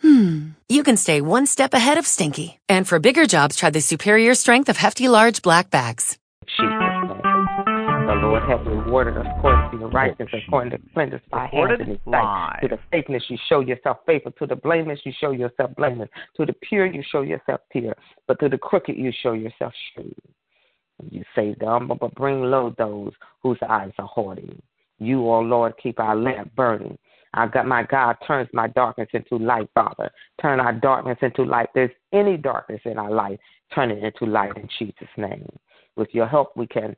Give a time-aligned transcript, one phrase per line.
[0.00, 2.60] hmm, you can stay one step ahead of stinky.
[2.68, 6.18] And for bigger jobs, try the superior strength of Hefty Large Black Bags.
[6.46, 6.96] Jesus'
[8.06, 11.86] The Lord has rewarded us according to your righteousness, according to splendor by hands in
[11.88, 12.60] his sight.
[12.62, 14.30] To the faithfulness you show yourself faithful.
[14.38, 16.08] To the blameless you show yourself blameless.
[16.36, 17.96] To the pure you show yourself pure.
[18.28, 20.14] But to the crooked you show yourself shrewd.
[21.10, 24.56] You save the humble, but bring low those whose eyes are haughty.
[24.98, 26.98] You, O oh Lord, keep our lamp burning.
[27.36, 30.10] Our got my God turns my darkness into light, Father.
[30.40, 31.68] Turn our darkness into light.
[31.74, 33.38] There's any darkness in our life,
[33.74, 35.46] turn it into light in Jesus' name.
[35.96, 36.96] With your help, we can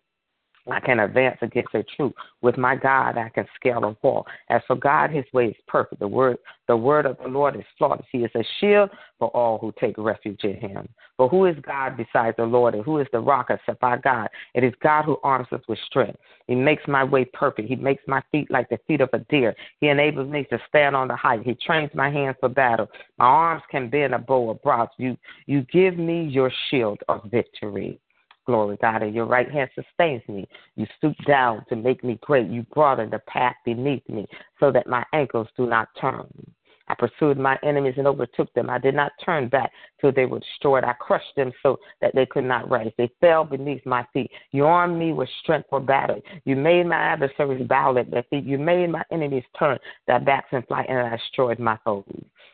[0.71, 2.13] I can advance against the truth.
[2.43, 4.27] With my God, I can scale a wall.
[4.51, 6.01] As for God, His way is perfect.
[6.01, 8.07] The word, the word of the Lord is flawless.
[8.13, 10.89] He is a shield for all who take refuge in Him.
[11.17, 14.29] For who is God besides the Lord, and who is the rock except our God?
[14.55, 16.19] It is God who arms us with strength.
[16.47, 17.69] He makes my way perfect.
[17.69, 19.55] He makes my feet like the feet of a deer.
[19.81, 21.43] He enables me to stand on the height.
[21.45, 22.89] He trains my hands for battle.
[23.19, 24.91] My arms can bend a bow of bronze.
[24.97, 27.99] You, you give me your shield of victory.
[28.49, 30.49] Glory, God, and your right hand sustains me.
[30.75, 32.49] You stoop down to make me great.
[32.49, 34.27] You broaden the path beneath me
[34.59, 36.27] so that my ankles do not turn.
[36.89, 38.71] I pursued my enemies and overtook them.
[38.71, 40.85] I did not turn back till they were destroyed.
[40.85, 42.93] I crushed them so that they could not rise.
[42.97, 44.31] They fell beneath my feet.
[44.53, 46.21] You armed me with strength for battle.
[46.45, 48.45] You made my adversaries bow at their feet.
[48.45, 52.05] You made my enemies turn their backs and fly, and I destroyed my foes.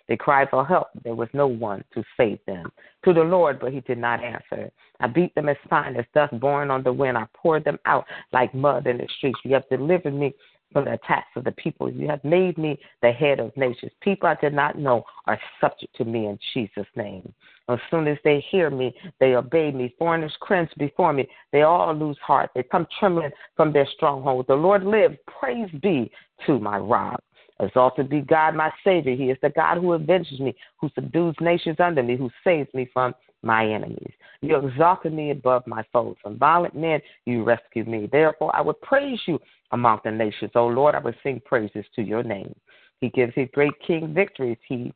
[0.06, 0.88] They cried for help.
[1.02, 2.70] There was no one to save them.
[3.04, 4.70] To the Lord, but he did not answer.
[5.00, 7.16] I beat them as fine as dust borne on the wind.
[7.16, 9.38] I poured them out like mud in the streets.
[9.44, 10.34] You have delivered me
[10.74, 11.90] from the attacks of the people.
[11.90, 13.92] You have made me the head of nations.
[14.02, 17.32] People I did not know are subject to me in Jesus' name.
[17.68, 19.94] As soon as they hear me, they obey me.
[19.98, 21.26] Foreigners cringe before me.
[21.52, 22.50] They all lose heart.
[22.54, 24.46] They come trembling from their stronghold.
[24.48, 25.16] The Lord lives.
[25.40, 26.10] Praise be
[26.46, 27.22] to my rock.
[27.60, 29.14] Exalted be God, my Savior.
[29.14, 32.90] He is the God who avenges me, who subdues nations under me, who saves me
[32.92, 33.14] from
[33.44, 34.12] my enemies.
[34.40, 36.16] You exalted me above my foes.
[36.22, 38.08] From violent men you rescued me.
[38.10, 39.38] Therefore I would praise you
[39.72, 40.52] among the nations.
[40.54, 42.54] O Lord, I would sing praises to your name.
[43.00, 44.58] He gives his great king victories.
[44.66, 44.92] He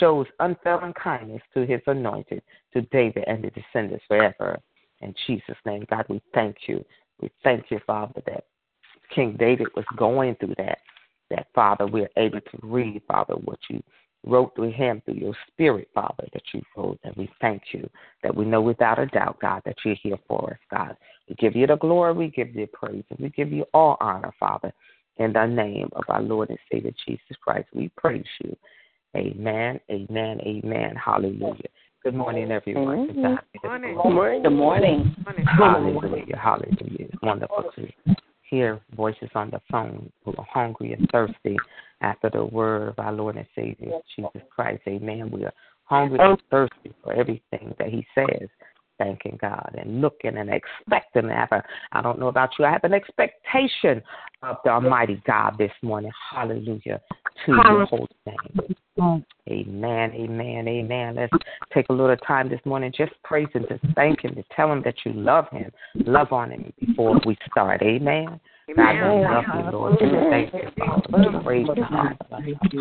[0.00, 4.58] shows unfailing kindness to his anointed, to David and the descendants forever.
[5.00, 6.84] In Jesus' name, God, we thank you.
[7.20, 8.44] We thank you, Father, that
[9.14, 10.78] King David was going through that
[11.30, 13.82] that, Father, we're able to read, Father, what you
[14.26, 16.98] wrote through him, through your spirit, Father, that you wrote.
[17.04, 17.88] And we thank you
[18.22, 20.96] that we know without a doubt, God, that you're here for us, God.
[21.28, 24.32] We give you the glory, we give you praise, and we give you all honor,
[24.38, 24.72] Father.
[25.18, 28.56] In the name of our Lord and Savior Jesus Christ, we praise you.
[29.16, 30.96] Amen, amen, amen.
[30.96, 31.68] Hallelujah.
[32.02, 33.06] Good morning, everyone.
[33.06, 33.96] Good morning.
[34.02, 34.42] Good morning.
[34.42, 35.14] Good morning.
[35.46, 36.36] Hallelujah.
[36.36, 37.06] Hallelujah.
[37.12, 37.88] It's wonderful to
[38.42, 41.56] hear voices on the phone who are hungry and thirsty
[42.04, 44.82] after the word of our Lord and Savior Jesus Christ.
[44.86, 45.30] Amen.
[45.30, 45.52] We are
[45.84, 48.48] hungry and thirsty for everything that He says.
[48.96, 51.28] Thanking God and looking and expecting.
[51.28, 51.56] After.
[51.56, 52.64] I, have a, I don't know about you.
[52.64, 54.00] I have an expectation
[54.44, 56.12] of the Almighty God this morning.
[56.32, 57.00] Hallelujah
[57.46, 58.76] to your holy name.
[59.50, 61.16] Amen, amen, amen.
[61.16, 61.32] Let's
[61.72, 64.82] take a little time this morning, just praise Him, just thank Him, to tell Him
[64.84, 65.70] that you love Him.
[66.06, 67.82] Love on Him before we start.
[67.82, 68.40] Amen.
[68.66, 69.92] God, we love you, Lord.
[70.00, 71.42] We thank you, Father.
[71.42, 72.16] Praise you, Father.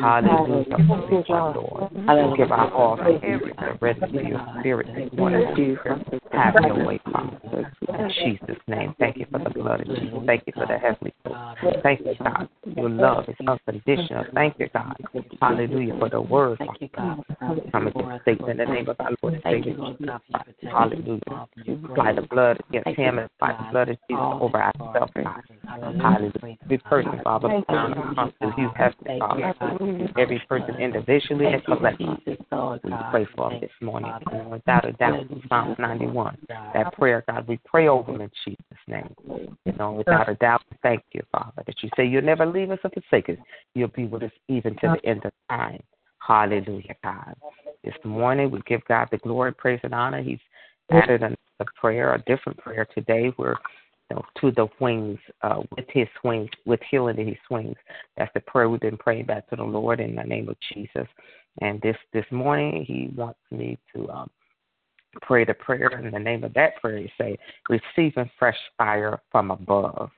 [0.01, 0.77] Hallelujah.
[1.07, 1.91] Praise you, Lord.
[1.93, 3.39] We give our all to you.
[3.59, 5.77] The rest of your spirit this morning,
[6.31, 7.73] Have your way, Father.
[7.89, 8.95] In Jesus' name.
[8.97, 10.19] Thank you for the blood of Jesus.
[10.25, 11.35] Thank you for the heavenly food.
[11.83, 12.49] Thank you, God.
[12.77, 14.25] Your love is unconditional.
[14.33, 14.95] Thank you, God.
[15.41, 17.25] Hallelujah for the word, Father God.
[17.71, 19.75] Come against Satan in the name of our Lord and Savior.
[20.63, 21.47] Hallelujah.
[21.91, 25.43] Apply the blood against him and apply the blood of Jesus over ourselves, God.
[25.81, 26.57] Hallelujah.
[26.63, 29.53] Every person, Father, you um, have Father.
[30.17, 32.37] Every person individually and collectively.
[32.83, 34.11] We pray for them this morning.
[34.31, 36.37] And without a doubt, Psalm 91.
[36.73, 39.15] That prayer, God, we pray over them in Jesus' name.
[39.65, 42.79] You know, without a doubt, thank you, Father, that you say you'll never leave us
[42.83, 43.37] or forsake us.
[43.73, 45.81] You'll be with us even to the end of time.
[46.19, 47.35] Hallelujah, God.
[47.83, 50.21] This morning we give God the glory, praise, and honor.
[50.21, 50.39] He's
[50.91, 53.33] added a, a prayer, a different prayer today.
[53.37, 53.55] We're
[54.13, 57.77] know, to the wings, uh, with his wings, with healing in his wings.
[58.17, 61.07] That's the prayer we've been praying back to the Lord in the name of Jesus.
[61.61, 64.29] And this this morning, he wants me to um,
[65.21, 66.97] pray the prayer in the name of that prayer.
[66.97, 67.37] You say,
[67.69, 70.09] receiving fresh fire from above.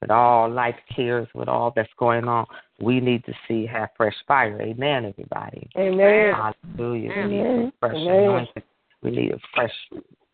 [0.00, 2.46] With all life cares, with all that's going on,
[2.80, 4.60] we need to see have fresh fire.
[4.62, 5.68] Amen, everybody.
[5.76, 6.32] Amen.
[6.34, 7.10] Hallelujah.
[7.10, 7.28] Amen.
[7.28, 8.22] We need fresh Amen.
[8.22, 8.62] anointing.
[9.02, 9.72] We need a fresh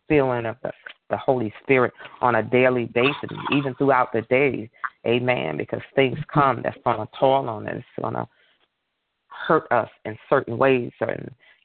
[0.07, 0.71] feeling of the,
[1.09, 4.69] the Holy Spirit on a daily basis, even throughout the day.
[5.05, 5.57] Amen.
[5.57, 8.27] Because things come that's going to toil on us, it's going to
[9.27, 11.15] hurt us in certain ways, or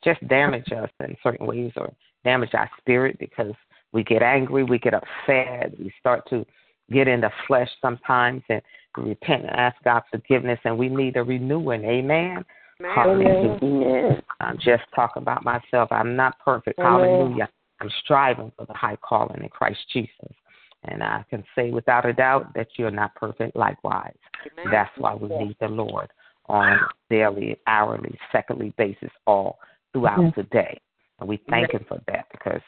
[0.05, 1.93] just damage us in certain ways, or
[2.25, 3.55] damage our spirit because
[3.93, 6.45] we get angry, we get upset, we start to
[6.93, 8.61] get in the flesh sometimes and
[8.97, 11.85] repent and ask God forgiveness, and we need a renewing.
[11.85, 12.45] Amen.
[12.81, 12.93] Amen.
[12.95, 14.23] Hallelujah.
[14.41, 15.91] I'm just talking about myself.
[15.93, 16.79] I'm not perfect.
[16.79, 16.91] Amen.
[16.91, 17.49] Hallelujah.
[17.81, 20.35] I'm striving for the high calling in Christ Jesus.
[20.85, 24.17] And I can say without a doubt that you're not perfect likewise.
[24.47, 24.73] Amen.
[24.73, 26.09] That's why we need the Lord
[26.47, 26.79] on
[27.11, 29.59] daily, hourly, secondly basis all
[29.93, 30.81] throughout the day.
[31.21, 32.63] And we thank him for that because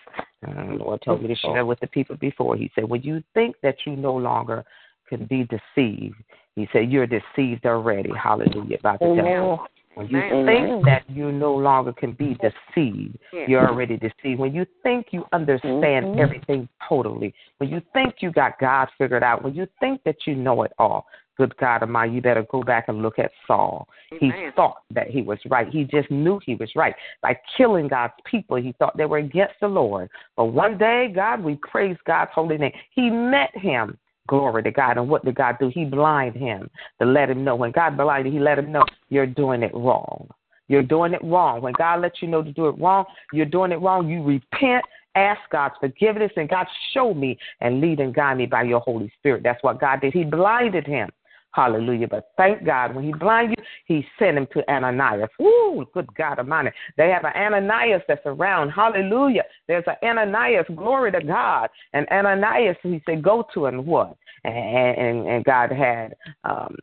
[0.47, 2.55] uh, the Lord told me to share with the people before.
[2.55, 4.63] He said, When you think that you no longer
[5.09, 6.17] can be deceived,
[6.55, 8.11] he said, You're deceived already.
[8.11, 8.77] Hallelujah.
[8.83, 9.67] By the devil.
[9.95, 10.47] When you Amen.
[10.47, 14.41] think that you no longer can be deceived, you're already deceived.
[14.41, 16.21] When you think you understand mm-hmm.
[16.21, 20.35] everything totally, when you think you got God figured out, when you think that you
[20.35, 21.07] know it all,
[21.37, 23.89] good God of mine, you better go back and look at Saul.
[24.13, 24.33] Amen.
[24.47, 25.69] He thought that he was right.
[25.69, 26.95] He just knew he was right.
[27.23, 30.09] By killing God's people, he thought they were against the Lord.
[30.37, 32.73] But one day, God, we praise God's holy name.
[32.95, 34.99] He met him Glory to God.
[34.99, 35.71] And what did God do?
[35.73, 36.71] He blinded him
[37.01, 37.57] to let him know.
[37.57, 40.29] When God blinded, he let him know you're doing it wrong.
[40.69, 41.61] You're doing it wrong.
[41.61, 44.09] When God lets you know to do it wrong, you're doing it wrong.
[44.09, 44.85] You repent,
[45.17, 49.13] ask God's forgiveness, and God show me and lead and guide me by your Holy
[49.19, 49.43] Spirit.
[49.43, 50.15] That's what God did.
[50.15, 51.11] He blinded him
[51.53, 52.09] Hallelujah.
[52.09, 55.29] But thank God, when he blind you, he sent him to Ananias.
[55.41, 56.71] Ooh, good God Almighty.
[56.97, 58.71] They have an Ananias that's around.
[58.71, 59.45] Hallelujah.
[59.69, 60.67] There's an Ananias.
[60.75, 61.69] Glory to God.
[61.93, 63.85] And Ananias, he said, go to him.
[63.85, 64.17] What?
[64.45, 66.15] And, and, and God had
[66.45, 66.75] um,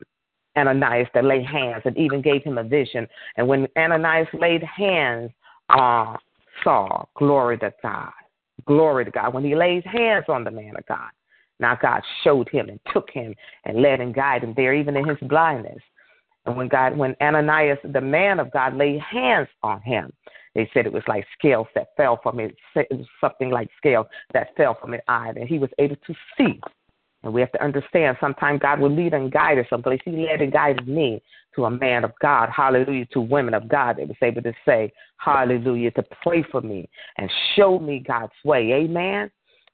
[0.56, 3.07] Ananias to lay hands and even gave him a vision.
[3.38, 5.31] And when Ananias laid hands
[5.69, 6.18] on
[6.63, 8.12] Saul, glory to God.
[8.65, 9.33] Glory to God.
[9.33, 11.10] When he lays hands on the man of God,
[11.60, 13.36] now God showed him and took him
[13.66, 15.82] and led and guided him there, even in his blindness.
[16.46, 20.12] And when God, when Ananias, the man of God, laid hands on him,
[20.56, 24.78] they said it was like scales that fell from was something like scales that fell
[24.80, 26.60] from his eye, and he was able to see.
[27.24, 30.00] And we have to understand sometimes God will lead and guide us someplace.
[30.06, 31.22] He led and guided me
[31.56, 34.92] to a man of God, hallelujah, to women of God that was able to say,
[35.18, 38.72] hallelujah, to pray for me and show me God's way.
[38.72, 39.30] Amen.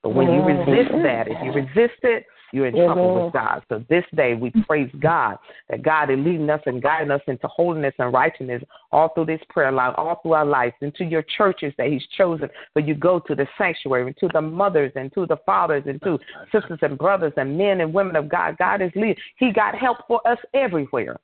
[0.05, 0.69] But when you mm-hmm.
[0.69, 3.37] resist that, if you resist it, you're in trouble with mm-hmm.
[3.39, 3.63] God.
[3.69, 5.37] So this day we praise God
[5.67, 8.61] that God is leading us and guiding us into holiness and righteousness
[8.91, 12.49] all through this prayer line, all through our lives, into your churches that He's chosen
[12.73, 15.99] for you go to the sanctuary, and to the mothers and to the fathers and
[16.03, 16.19] to
[16.51, 18.57] sisters and brothers and men and women of God.
[18.59, 19.15] God is leading.
[19.37, 21.19] He got help for us everywhere.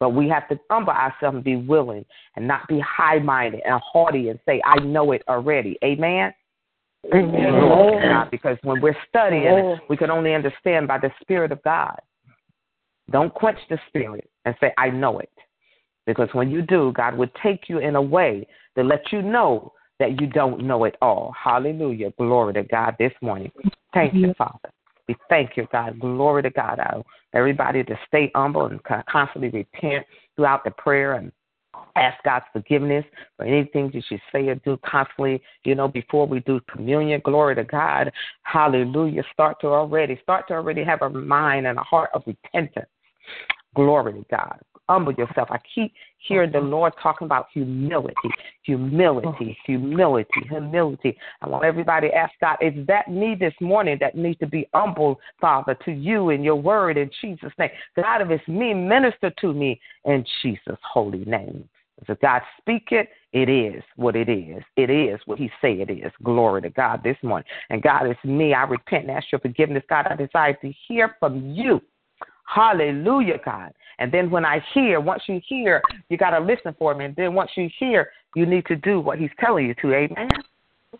[0.00, 2.06] But we have to humble ourselves and be willing
[2.36, 5.76] and not be high minded and haughty and say, I know it already.
[5.84, 6.32] Amen.
[8.02, 11.98] God, because when we're studying, we can only understand by the Spirit of God.
[13.10, 15.30] Don't quench the Spirit and say, I know it.
[16.06, 18.46] Because when you do, God would take you in a way
[18.76, 21.34] to let you know that you don't know it all.
[21.42, 22.12] Hallelujah.
[22.18, 23.50] Glory to God this morning.
[23.92, 24.70] Thank you, Father.
[25.08, 26.00] We thank you, God.
[26.00, 26.80] Glory to God.
[26.80, 30.06] I, everybody to stay humble and constantly repent
[30.36, 31.30] throughout the prayer and
[31.96, 33.04] ask God's forgiveness
[33.36, 37.20] for anything that you should say or do constantly, you know, before we do communion.
[37.24, 38.12] Glory to God.
[38.42, 39.22] Hallelujah.
[39.32, 42.86] Start to already, start to already have a mind and a heart of repentance.
[43.74, 44.58] Glory to God
[44.88, 45.48] humble yourself.
[45.50, 46.70] I keep hearing the mm-hmm.
[46.70, 48.14] Lord talking about humility,
[48.62, 49.52] humility, mm-hmm.
[49.64, 51.16] humility, humility.
[51.42, 54.68] I want everybody to ask God, is that me this morning that needs to be
[54.74, 57.70] humble, Father, to you and your word in Jesus' name?
[57.96, 61.68] God, if it's me, minister to me in Jesus' holy name.
[62.08, 64.62] If God speak it, it is what it is.
[64.76, 66.12] It is what He say it is.
[66.22, 67.46] Glory to God this morning.
[67.70, 68.54] And God, it's me.
[68.54, 69.82] I repent and ask your forgiveness.
[69.88, 71.80] God, I desire to hear from you.
[72.46, 73.72] Hallelujah, God.
[73.98, 77.06] And then when I hear, once you hear, you got to listen for me.
[77.06, 79.94] And then once you hear, you need to do what he's telling you to.
[79.94, 80.28] Amen?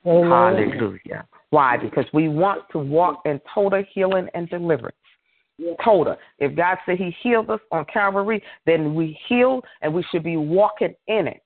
[0.07, 0.31] Amen.
[0.31, 1.27] Hallelujah.
[1.51, 1.77] Why?
[1.77, 4.97] Because we want to walk in total healing and deliverance.
[5.85, 6.17] Total.
[6.39, 10.37] If God said he healed us on Calvary, then we heal and we should be
[10.37, 11.43] walking in it.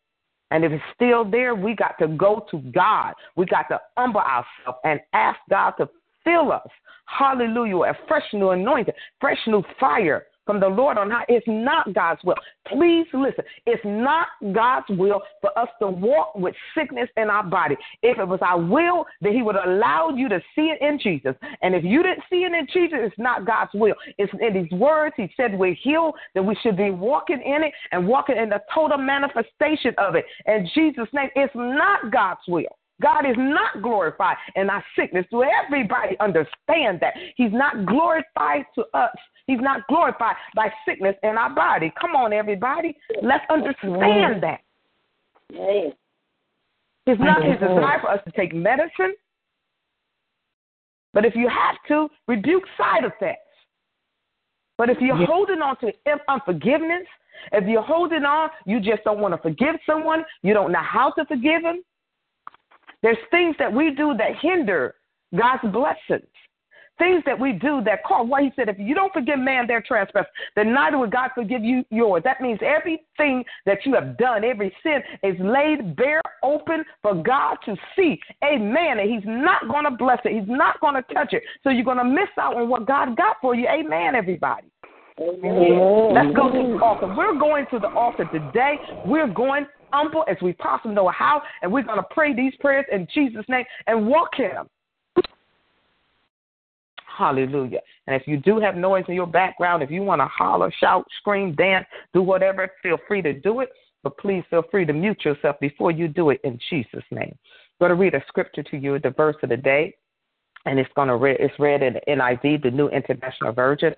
[0.51, 3.13] And if it's still there, we got to go to God.
[3.37, 5.89] We got to humble ourselves and ask God to
[6.25, 6.69] fill us.
[7.05, 7.91] Hallelujah.
[7.91, 11.27] A fresh new anointing, fresh new fire from the Lord on high.
[11.29, 12.35] It's not God's will.
[12.67, 13.45] Please listen.
[13.67, 17.77] It's not God's will for us to walk with sickness in our body.
[18.03, 21.35] If it was our will, then He would allow you to see it in Jesus.
[21.61, 23.95] And if you didn't see it in Jesus, it's not God's will.
[24.17, 25.15] It's in His words.
[25.19, 28.63] He said we're healed, that we should be walking in it and walking in the
[28.75, 30.25] total manifestation of it.
[30.47, 32.79] In Jesus' name, it's not God's will.
[33.01, 35.27] God is not glorified in our sickness.
[35.31, 37.15] Do everybody understand that?
[37.37, 39.15] He's not glorified to us.
[39.49, 41.93] He's not glorified by sickness in our body.
[41.99, 42.95] Come on, everybody.
[43.23, 44.61] Let's understand that.
[47.07, 49.15] It's not his desire for us to take medicine.
[51.15, 53.41] But if you have to, rebuke side effects.
[54.77, 55.93] But if you're holding on to
[56.29, 57.07] unforgiveness,
[57.53, 61.11] if you're holding on, you just don't want to forgive someone, you don't know how
[61.13, 61.83] to forgive them,
[63.03, 64.95] there's things that we do that hinder
[65.35, 66.29] God's blessings.
[66.99, 68.27] Things that we do that cause.
[68.29, 70.27] Why he said, if you don't forgive man their trespass,
[70.57, 72.23] then neither will God forgive you yours.
[72.25, 77.57] That means everything that you have done, every sin is laid bare open for God
[77.67, 78.19] to see.
[78.45, 78.99] Amen.
[78.99, 80.33] And he's not going to bless it.
[80.33, 81.43] He's not going to touch it.
[81.63, 83.67] So you're going to miss out on what God got for you.
[83.69, 84.67] Amen, everybody.
[85.21, 86.15] Amen.
[86.15, 87.13] Let's go to the altar.
[87.17, 88.77] We're going to the altar today.
[89.05, 92.85] We're going humble as we possibly know how, and we're going to pray these prayers
[92.93, 94.69] in Jesus' name and walk Him.
[97.19, 97.81] Hallelujah.
[98.07, 101.05] And if you do have noise in your background, if you want to holler, shout,
[101.19, 101.85] scream, dance,
[102.15, 103.71] do whatever, feel free to do it.
[104.05, 107.35] But please feel free to mute yourself before you do it in Jesus' name.
[107.35, 109.97] I'm going to read a scripture to you, the verse of the day.
[110.65, 113.95] And it's going to read, it's read in the NIV, the New International Version,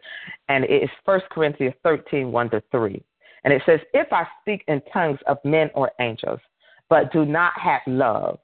[0.48, 3.02] and it is 1 Corinthians 13, 1 to 3.
[3.44, 6.40] And it says, If I speak in tongues of men or angels,
[6.88, 8.38] but do not have love,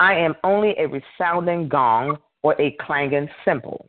[0.00, 3.88] I am only a resounding gong or a clanging cymbal.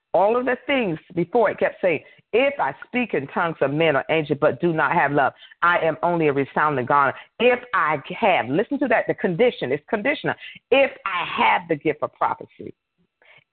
[0.13, 2.01] all of the things before it kept saying,
[2.33, 5.79] if I speak in tongues of men or angels, but do not have love, I
[5.79, 7.11] am only a resounding gong.
[7.39, 10.35] If I have, listen to that, the condition, it's conditional.
[10.69, 12.73] If I have the gift of prophecy,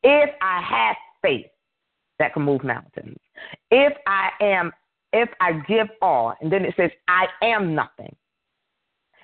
[0.04, 1.46] if I have faith
[2.20, 3.18] that can move mountains,
[3.70, 4.72] if I am,
[5.12, 8.14] if I give all, and then it says, I am nothing.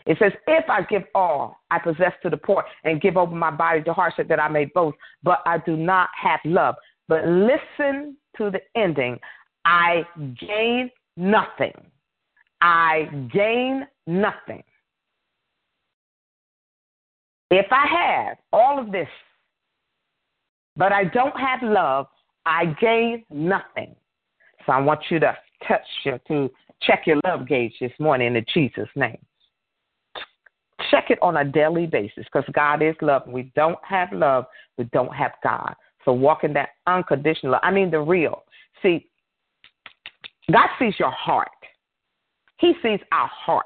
[0.06, 3.50] It says, If I give all I possess to the poor and give over my
[3.50, 6.74] body to hardship that I may boast, but I do not have love.
[7.08, 9.18] But listen to the ending.
[9.64, 10.04] I
[10.40, 11.72] gain nothing.
[12.60, 14.62] I gain nothing.
[17.50, 19.08] If I have all of this,
[20.76, 22.06] but I don't have love,
[22.46, 23.94] I gain nothing.
[24.66, 25.36] So I want you to
[25.68, 26.50] touch your, to
[26.82, 29.18] check your love gauge this morning in Jesus' name
[30.90, 33.22] check it on a daily basis because God is love.
[33.26, 34.46] We don't have love,
[34.78, 35.74] we don't have God.
[36.04, 38.44] So walk in that unconditional I mean the real.
[38.82, 39.08] See,
[40.50, 41.48] God sees your heart.
[42.58, 43.64] He sees our heart.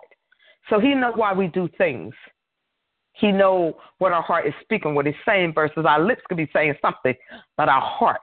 [0.71, 2.15] So he knows why we do things.
[3.13, 6.49] He knows what our heart is speaking, what it's saying versus our lips could be
[6.53, 7.15] saying something,
[7.57, 8.21] but our heart,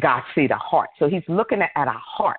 [0.00, 0.90] God sees the heart.
[0.98, 2.38] So he's looking at, at our heart.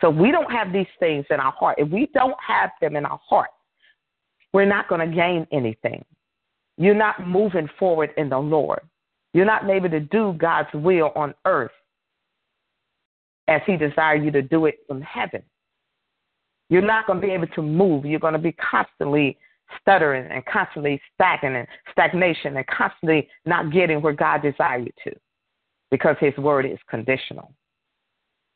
[0.00, 1.76] So we don't have these things in our heart.
[1.78, 3.50] If we don't have them in our heart,
[4.54, 6.04] we're not going to gain anything.
[6.78, 8.80] You're not moving forward in the Lord.
[9.32, 11.70] You're not able to do God's will on earth
[13.48, 15.42] as He desires you to do it from heaven.
[16.68, 18.04] You're not going to be able to move.
[18.04, 19.36] You're going to be constantly
[19.80, 25.18] stuttering and constantly stagnating, stagnation and constantly not getting where God desires you to
[25.90, 27.52] because His word is conditional.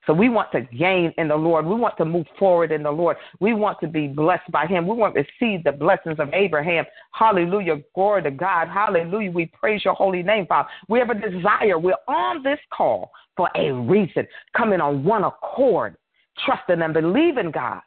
[0.06, 1.64] So we want to gain in the Lord.
[1.64, 3.16] We want to move forward in the Lord.
[3.40, 4.86] We want to be blessed by Him.
[4.86, 6.84] We want to receive the blessings of Abraham.
[7.12, 7.76] Hallelujah.
[7.94, 8.68] Glory to God.
[8.68, 9.30] Hallelujah.
[9.30, 10.68] We praise your holy name, Father.
[10.88, 11.78] We have a desire.
[11.78, 15.96] We're on this call for a reason, coming on one accord,
[16.44, 17.80] trusting and believing God.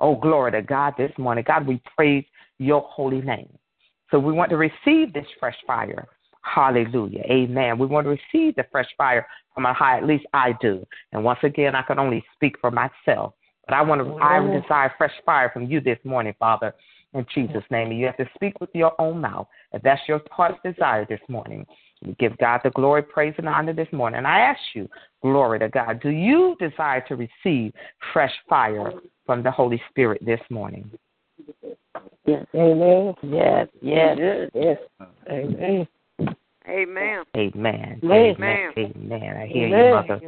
[0.00, 1.44] Oh, glory to God this morning.
[1.46, 2.24] God, we praise
[2.58, 3.50] your holy name.
[4.10, 6.08] So we want to receive this fresh fire.
[6.42, 7.22] Hallelujah.
[7.30, 7.78] Amen.
[7.78, 9.98] We want to receive the fresh fire from on high.
[9.98, 10.86] At least I do.
[11.12, 13.34] And once again, I can only speak for myself.
[13.66, 16.74] But I want to, I desire fresh fire from you this morning, Father,
[17.14, 17.90] in Jesus' name.
[17.90, 19.46] And you have to speak with your own mouth.
[19.72, 21.66] If that's your heart's desire this morning,
[22.02, 24.18] we give God the glory, praise, and honor this morning.
[24.18, 24.88] And I ask you,
[25.22, 27.72] glory to God, do you desire to receive
[28.12, 28.92] fresh fire
[29.26, 30.90] from the Holy Spirit this morning?
[32.26, 32.46] Yes.
[32.54, 33.14] Amen.
[33.22, 33.68] Yes.
[33.82, 34.18] Yes.
[34.54, 34.78] Yes.
[35.30, 35.86] Amen.
[36.68, 37.24] Amen.
[37.34, 38.00] Amen.
[38.04, 38.72] Amen.
[38.76, 39.36] Amen.
[39.36, 40.20] I hear you, mother.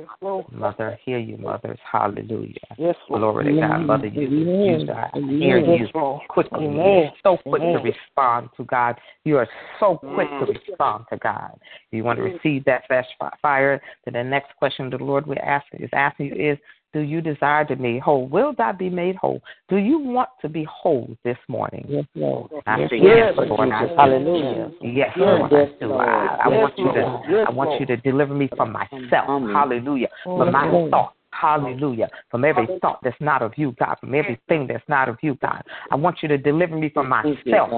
[0.51, 1.79] Mother, I hear you, mothers.
[1.91, 2.55] Hallelujah.
[2.79, 3.21] Yes, Lord.
[3.21, 3.79] Glory to God.
[3.81, 5.87] Mother, you use I hear you
[6.29, 6.65] quickly.
[6.65, 8.99] You're so quick to respond to God.
[9.25, 9.49] You are
[9.79, 10.59] so quick to mm.
[10.69, 11.53] respond to God.
[11.91, 12.35] You want to mm.
[12.35, 13.07] receive that fresh
[13.43, 13.81] fire.
[14.05, 16.59] Then the next question the Lord will ask is asking you is
[16.93, 18.27] do you desire to be whole?
[18.29, 19.41] Will that be made whole?
[19.69, 21.87] Do you want to be whole this morning?
[21.89, 22.51] Yes, Lord.
[22.67, 23.73] I yes, say yes, yes, Lord.
[23.73, 24.71] I Hallelujah.
[24.83, 25.53] Yes, yes, Lord.
[25.53, 25.85] yes, I.
[25.87, 26.09] Lord.
[26.09, 27.23] I, I yes, want you to.
[27.29, 29.27] Yes, I want you to deliver me from myself.
[29.27, 30.09] Hallelujah.
[30.25, 30.91] From my Amen.
[30.91, 31.17] thoughts.
[31.33, 32.09] Hallelujah.
[32.31, 33.97] From every thought that's not of you, God.
[34.01, 35.63] From everything that's not of you, God.
[35.91, 37.35] I want you to deliver me from myself.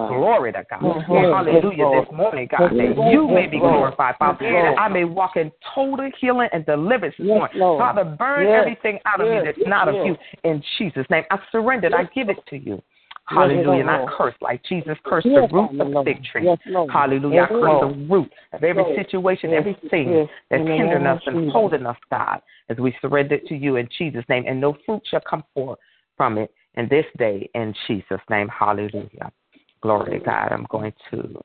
[0.09, 0.83] Glory to God.
[1.07, 2.03] Hallelujah.
[2.03, 4.45] This morning, God, that you may be glorified, Father.
[4.75, 7.49] That I may walk in total healing and deliverance this morning.
[7.79, 11.25] Father, burn everything out of me that's not of you in Jesus' name.
[11.31, 11.89] I surrender.
[11.95, 12.83] I give it to you.
[13.27, 13.81] Hallelujah.
[13.81, 16.49] And I curse like Jesus cursed the root of fig tree.
[16.91, 17.43] Hallelujah.
[17.43, 21.97] I curse the root of every situation, everything that's In hindering us and holding us,
[22.11, 24.45] God, as we surrender to you in Jesus' name.
[24.47, 25.79] And no fruit shall come forth
[26.17, 28.49] from it in this day in Jesus' name.
[28.49, 29.33] Hallelujah.
[29.81, 30.53] Glory to God.
[30.53, 31.43] I'm going to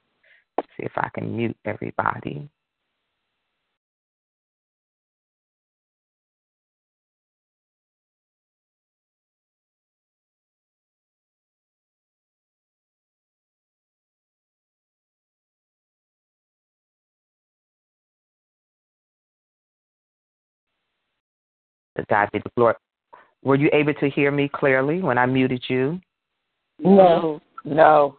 [0.57, 2.49] see if I can mute everybody.
[21.99, 22.75] To God be the glory.
[23.43, 25.99] Were you able to hear me clearly when I muted you?
[26.79, 27.41] No.
[27.65, 28.17] No.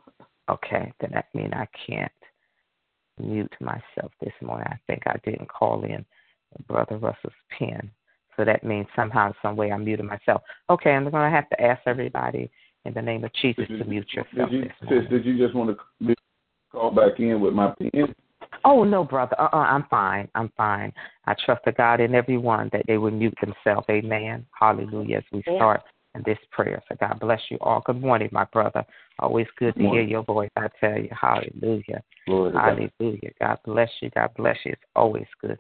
[0.51, 2.13] Okay, then that means I can't
[3.19, 4.67] mute myself this morning.
[4.69, 6.05] I think I didn't call in
[6.69, 7.91] Brother Russell's pen.
[8.37, 10.43] So that means somehow, some way I muted myself.
[10.69, 12.51] Okay, I'm going to have to ask everybody
[12.85, 15.55] in the name of Jesus to mute yourself Did you, this sis, did you just
[15.55, 16.15] want to
[16.71, 18.15] call back in with my pen?
[18.65, 19.41] Oh no, brother.
[19.41, 20.29] Uh uh-uh, I'm fine.
[20.35, 20.93] I'm fine.
[21.27, 23.87] I trust the God in everyone that they would mute themselves.
[23.91, 24.47] Amen.
[24.59, 25.19] Hallelujah.
[25.19, 25.83] As we start
[26.15, 26.83] in this prayer.
[26.89, 27.83] So God bless you all.
[27.85, 28.85] Good morning, my brother.
[29.19, 30.51] Always good to hear your voice.
[30.57, 31.09] I tell you.
[31.19, 32.03] Hallelujah.
[32.27, 32.91] To God.
[33.01, 33.31] Hallelujah.
[33.39, 34.11] God bless you.
[34.11, 34.73] God bless you.
[34.73, 35.59] It's always good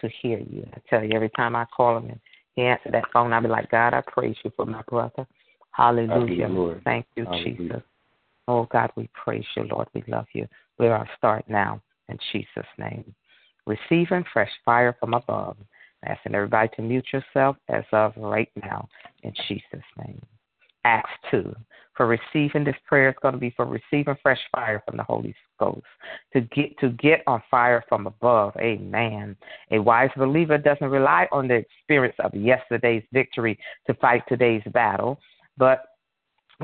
[0.00, 0.66] to hear you.
[0.72, 2.20] I tell you, every time I call him and
[2.54, 5.26] he answered that phone, I'll be like, God, I praise you for my brother.
[5.72, 6.80] Hallelujah.
[6.84, 7.56] Thank you, Hallelujah.
[7.56, 7.82] Jesus.
[8.46, 9.88] Oh, God, we praise you, Lord.
[9.94, 10.46] We love you.
[10.78, 13.14] We're our start now in Jesus' name.
[13.66, 15.56] Receiving fresh fire from above.
[16.04, 18.88] Asking everybody to mute yourself as of right now
[19.22, 20.20] in Jesus' name.
[20.84, 21.54] Acts 2.
[21.96, 25.34] For receiving this prayer is going to be for receiving fresh fire from the Holy
[25.58, 25.82] Ghost.
[26.32, 28.54] To get to get on fire from above.
[28.60, 29.36] Amen.
[29.72, 35.18] A wise believer doesn't rely on the experience of yesterday's victory to fight today's battle,
[35.56, 35.86] but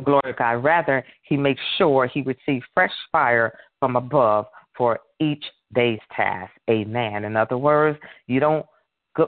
[0.05, 0.63] glory God.
[0.63, 6.53] Rather, he makes sure he receives fresh fire from above for each day's task.
[6.71, 7.25] Amen.
[7.25, 8.67] In other words, you don't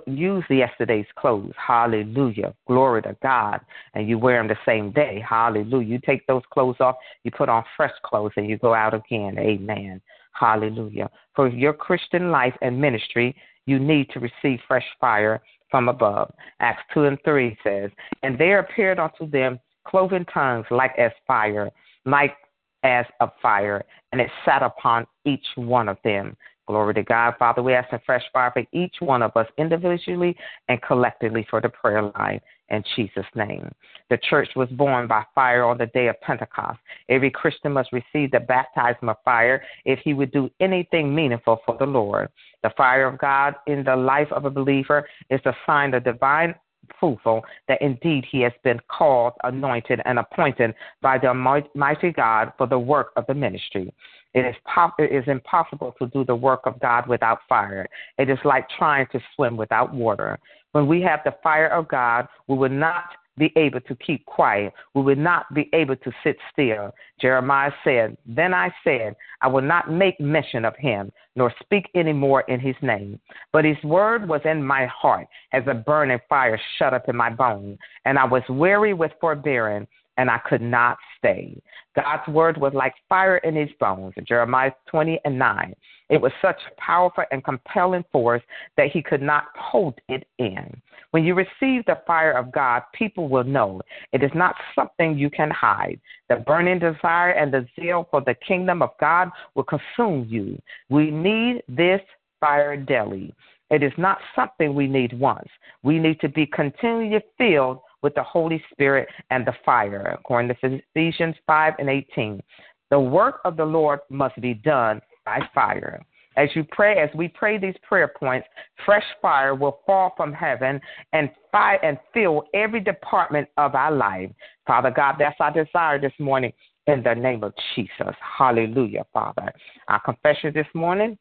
[0.06, 1.52] use yesterday's clothes.
[1.56, 2.54] Hallelujah.
[2.66, 3.60] Glory to God.
[3.94, 5.24] And you wear them the same day.
[5.28, 5.86] Hallelujah.
[5.86, 9.38] You take those clothes off, you put on fresh clothes, and you go out again.
[9.38, 10.00] Amen.
[10.32, 11.08] Hallelujah.
[11.34, 13.34] For your Christian life and ministry,
[13.66, 16.32] you need to receive fresh fire from above.
[16.60, 17.90] Acts 2 and 3 says,
[18.22, 21.70] And there appeared unto them cloven tongues like as fire,
[22.04, 22.36] like
[22.86, 26.36] as of fire, and it sat upon each one of them.
[26.66, 27.34] Glory to God.
[27.38, 30.36] Father, we ask for fresh fire for each one of us individually
[30.68, 33.70] and collectively for the prayer line in Jesus' name.
[34.10, 36.78] The church was born by fire on the day of Pentecost.
[37.08, 41.76] Every Christian must receive the baptism of fire if he would do anything meaningful for
[41.78, 42.28] the Lord.
[42.64, 46.54] The fire of God in the life of a believer is a sign of divine
[46.98, 51.32] fruitful that indeed he has been called, anointed, and appointed by the
[51.74, 53.92] mighty God for the work of the ministry.
[54.34, 54.54] It is,
[54.98, 57.86] it is impossible to do the work of God without fire.
[58.18, 60.38] It is like trying to swim without water.
[60.72, 63.04] When we have the fire of God, we will not
[63.38, 64.72] be able to keep quiet.
[64.94, 66.92] We will not be able to sit still.
[67.20, 72.12] Jeremiah said, Then I said, I will not make mention of him, nor speak any
[72.12, 73.20] more in his name.
[73.52, 77.30] But his word was in my heart as a burning fire shut up in my
[77.30, 79.86] bones, and I was weary with forbearing,
[80.16, 81.60] and I could not stay.
[81.94, 84.14] God's word was like fire in his bones.
[84.26, 85.74] Jeremiah 20 and 9.
[86.08, 88.42] It was such a powerful and compelling force
[88.76, 90.80] that he could not hold it in.
[91.10, 93.80] When you receive the fire of God, people will know
[94.12, 95.98] it is not something you can hide.
[96.28, 100.60] The burning desire and the zeal for the kingdom of God will consume you.
[100.88, 102.00] We need this
[102.38, 103.34] fire daily.
[103.70, 105.48] It is not something we need once.
[105.82, 110.80] We need to be continually filled with the Holy Spirit and the fire, according to
[110.94, 112.42] Ephesians 5 and 18.
[112.90, 116.00] The work of the Lord must be done by fire.
[116.36, 118.46] As you pray, as we pray these prayer points,
[118.84, 120.80] fresh fire will fall from heaven
[121.12, 124.30] and fire and fill every department of our life.
[124.66, 126.52] Father God, that's our desire this morning
[126.86, 128.14] in the name of Jesus.
[128.20, 129.50] Hallelujah, Father.
[129.88, 131.18] Our confession this morning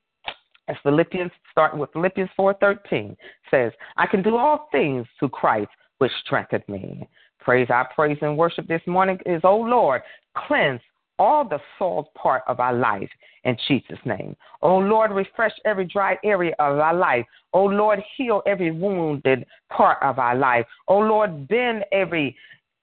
[0.68, 3.16] as Philippians, starting with Philippians 4.13,
[3.52, 7.08] says, I can do all things through Christ which strengthened me.
[7.40, 10.02] Praise our praise and worship this morning is, O Lord,
[10.36, 10.82] cleanse
[11.20, 13.10] all the soiled part of our life
[13.44, 14.36] in Jesus' name.
[14.62, 17.26] Oh Lord, refresh every dry area of our life.
[17.54, 20.66] Oh Lord, heal every wounded part of our life.
[20.88, 22.36] Oh Lord, bend every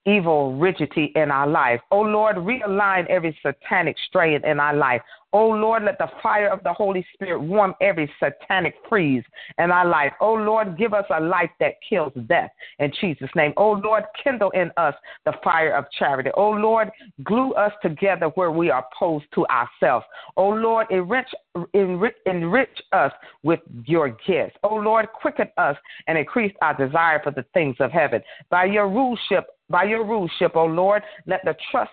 [0.06, 1.80] evil rigidity in our life.
[1.90, 5.02] Oh Lord, realign every satanic strain in our life.
[5.32, 9.24] Oh Lord, let the fire of the Holy Spirit warm every satanic freeze
[9.58, 10.12] in our life.
[10.20, 13.52] Oh Lord, give us a life that kills death in Jesus' name.
[13.56, 16.30] Oh Lord, kindle in us the fire of charity.
[16.36, 16.90] Oh Lord,
[17.24, 20.04] glue us together where we are opposed to ourselves.
[20.36, 21.28] Oh Lord, enrich,
[21.72, 24.56] enrich, enrich us with your gifts.
[24.62, 28.22] Oh Lord, quicken us and increase our desire for the things of heaven.
[28.50, 31.90] By your ruleship, by your ruleship, oh Lord, let the trust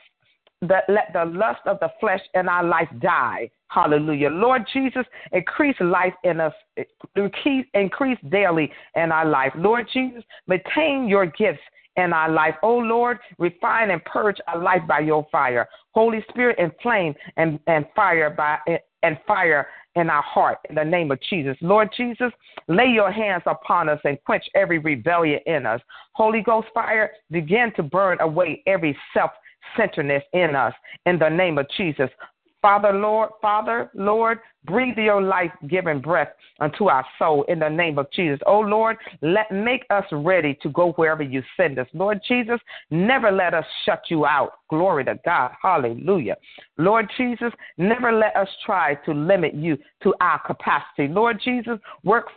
[0.62, 3.50] that let the lust of the flesh in our life die.
[3.70, 4.30] Hallelujah.
[4.30, 6.54] Lord Jesus, increase life in us,
[7.16, 9.54] increase, daily in our life.
[9.56, 11.62] Lord Jesus, maintain your gifts
[11.96, 12.56] in our life.
[12.64, 15.68] Oh Lord, refine and purge our life by your fire.
[15.92, 18.58] Holy Spirit, inflame and, and fire by
[19.02, 21.56] and fire in our heart in the name of Jesus.
[21.62, 22.32] Lord Jesus,
[22.68, 25.82] lay your hands upon us and quench every rebellion in us.
[26.14, 29.32] Holy Ghost fire, begin to burn away every self
[29.78, 30.74] centeredness in us
[31.06, 32.10] in the name of Jesus.
[32.62, 36.28] Father, Lord, Father, Lord, breathe your life giving breath
[36.60, 38.40] unto our soul in the name of Jesus.
[38.46, 41.88] Oh Lord, let make us ready to go wherever you send us.
[41.94, 42.60] Lord Jesus,
[42.92, 44.52] never let us shut you out.
[44.70, 45.52] Glory to God.
[45.62, 46.36] Hallelujah.
[46.78, 51.08] Lord Jesus, never let us try to limit you to our capacity.
[51.08, 52.28] Lord Jesus, work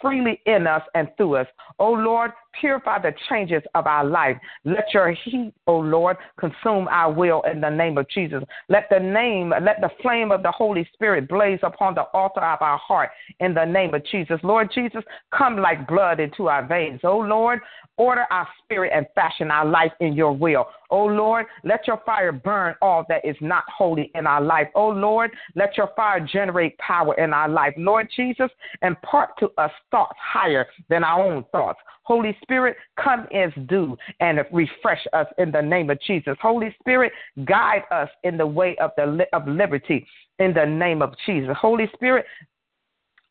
[0.00, 1.46] freely in us and through us.
[1.80, 4.36] Oh Lord, purify the changes of our life.
[4.64, 8.42] Let your heat, oh Lord, consume our will in the name of Jesus.
[8.68, 12.62] Let the name, let the flame of the Holy Spirit blaze upon the altar of
[12.62, 13.10] our heart
[13.40, 14.40] in the name of Jesus.
[14.42, 15.02] Lord Jesus,
[15.36, 17.00] come like blood into our veins.
[17.04, 17.60] Oh Lord,
[17.96, 20.66] order our spirit and fashion our life in your will.
[20.90, 24.68] Oh Lord, let your fire burn all that is not holy in our life.
[24.74, 27.74] Oh Lord, let your fire generate power in our life.
[27.76, 28.50] Lord Jesus,
[28.82, 31.78] impart to us thoughts higher than our own thoughts.
[32.04, 36.36] Holy Spirit, come as dew and refresh us in the name of Jesus.
[36.40, 37.12] Holy Spirit,
[37.44, 40.06] guide us in the way of the of liberty
[40.38, 41.56] in the name of Jesus.
[41.58, 42.26] Holy Spirit,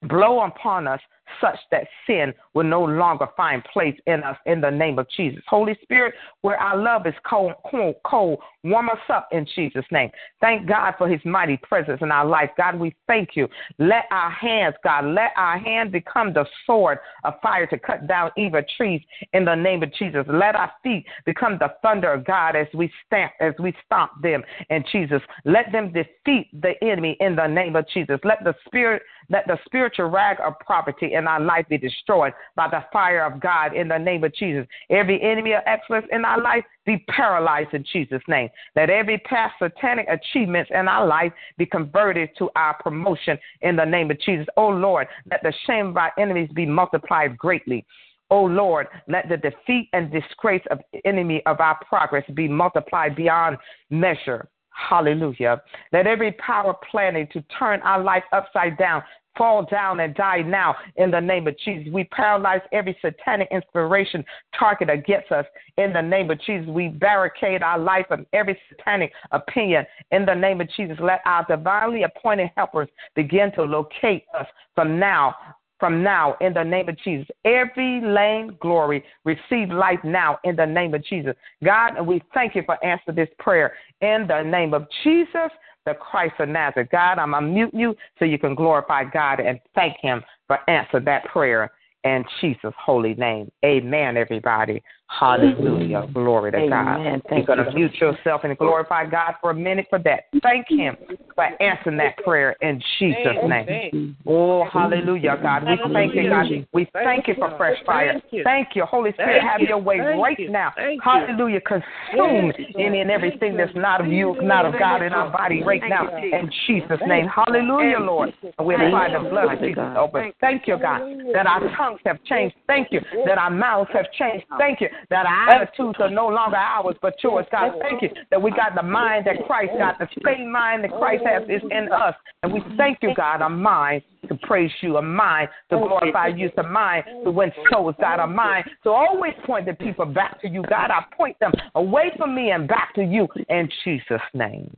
[0.04, 1.00] blow upon us
[1.40, 5.42] such that sin will no longer find place in us in the name of Jesus.
[5.48, 10.10] Holy Spirit, where our love is cold, cold, cold, warm us up in Jesus' name.
[10.40, 12.50] Thank God for his mighty presence in our life.
[12.58, 13.48] God, we thank you.
[13.78, 18.32] Let our hands, God, let our hand become the sword of fire to cut down
[18.38, 19.02] evil trees
[19.34, 20.26] in the name of Jesus.
[20.28, 24.44] Let our feet become the thunder of God as we stamp, as we stomp them
[24.70, 25.22] in Jesus.
[25.46, 28.20] Let them defeat the enemy in the name of Jesus.
[28.24, 32.68] Let the spirit, let the spiritual rag of property in our life be destroyed by
[32.68, 34.68] the fire of God in the name of Jesus.
[34.90, 38.50] Every enemy of excellence in our life be paralyzed in Jesus' name.
[38.76, 43.86] Let every past satanic achievements in our life be converted to our promotion in the
[43.86, 44.48] name of Jesus.
[44.58, 47.86] Oh Lord, let the shame of our enemies be multiplied greatly.
[48.30, 53.58] Oh Lord, let the defeat and disgrace of enemy of our progress be multiplied beyond
[53.90, 54.50] measure.
[54.72, 55.62] Hallelujah.
[55.92, 59.04] Let every power planning to turn our life upside down
[59.38, 61.92] fall down and die now in the name of Jesus.
[61.92, 64.24] We paralyze every satanic inspiration
[64.58, 65.46] target against us
[65.78, 66.68] in the name of Jesus.
[66.68, 70.98] We barricade our life from every satanic opinion in the name of Jesus.
[71.00, 75.36] Let our divinely appointed helpers begin to locate us from now
[75.82, 77.28] from now in the name of Jesus.
[77.44, 81.36] Every lame glory receive life now in the name of Jesus.
[81.62, 85.52] God, we thank you for answering this prayer in the name of Jesus
[85.86, 86.90] the Christ of Nazareth.
[86.92, 90.60] God, I'm going to mute you so you can glorify God and thank Him for
[90.70, 91.72] answering that prayer
[92.04, 93.52] in Jesus' holy name.
[93.66, 94.82] Amen, everybody.
[95.20, 96.08] Hallelujah.
[96.14, 96.70] Glory to Amen.
[96.70, 97.22] God.
[97.30, 100.24] Thank You're going to mute yourself and glorify God for a minute for that.
[100.42, 100.96] Thank Him
[101.36, 104.16] for answering that prayer in Jesus' name.
[104.26, 105.64] Oh, hallelujah, God.
[105.64, 106.46] We thank you, God.
[106.74, 108.22] We thank you for fresh fire.
[108.44, 108.86] Thank you.
[108.86, 110.74] Holy Spirit, have your way right now.
[111.04, 111.62] Hallelujah.
[111.62, 115.82] Consume any and everything that's not of you, not of God in our body right
[115.88, 117.28] now in Jesus' name.
[117.28, 118.34] Hallelujah, Lord.
[118.64, 120.32] We apply the blood of Jesus over.
[120.40, 121.02] Thank you, God,
[121.34, 122.56] that our tongues have changed.
[122.66, 124.46] Thank you that our mouths have changed.
[124.58, 127.74] Thank you that our attitudes are no longer ours but yours, God.
[127.82, 131.24] Thank you that we got the mind that Christ got, the same mind that Christ
[131.26, 132.16] has is in us.
[132.44, 136.50] And we thank you, God, a mind to praise you, a mind to glorify you,
[136.58, 140.48] a mind to win souls, God, a mind to always point the people back to
[140.48, 140.92] you, God.
[140.92, 144.76] I point them away from me and back to you in Jesus' name.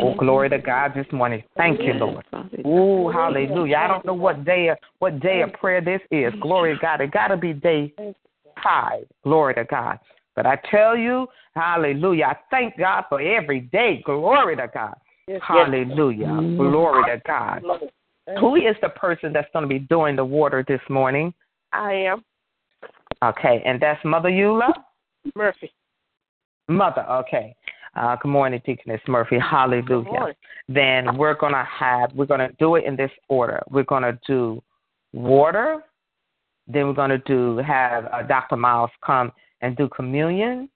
[0.00, 1.42] Oh, glory to God this morning.
[1.56, 2.24] Thank you, Lord.
[2.64, 3.76] Oh, hallelujah.
[3.76, 6.32] I don't know what day of, what day of prayer this is.
[6.40, 7.00] Glory to God.
[7.00, 7.92] It got to be day
[8.62, 9.04] five.
[9.24, 9.98] Glory to God.
[10.36, 12.24] But I tell you, hallelujah.
[12.24, 14.02] I thank God for every day.
[14.04, 14.94] Glory to God.
[15.42, 16.54] Hallelujah.
[16.56, 17.62] Glory to God.
[18.38, 21.34] Who is the person that's going to be doing the water this morning?
[21.72, 22.24] I am.
[23.22, 24.72] Okay, and that's Mother Eula?
[25.34, 25.72] Murphy.
[26.68, 27.54] Mother, okay.
[27.96, 29.38] Uh, good morning, Deaconess Murphy.
[29.38, 30.34] Hallelujah.
[30.68, 33.60] Then we're going to have, we're going to do it in this order.
[33.68, 34.62] We're going to do
[35.12, 35.82] water.
[36.72, 38.56] Then we're going to do, have uh, Dr.
[38.56, 40.68] Miles come and do communion.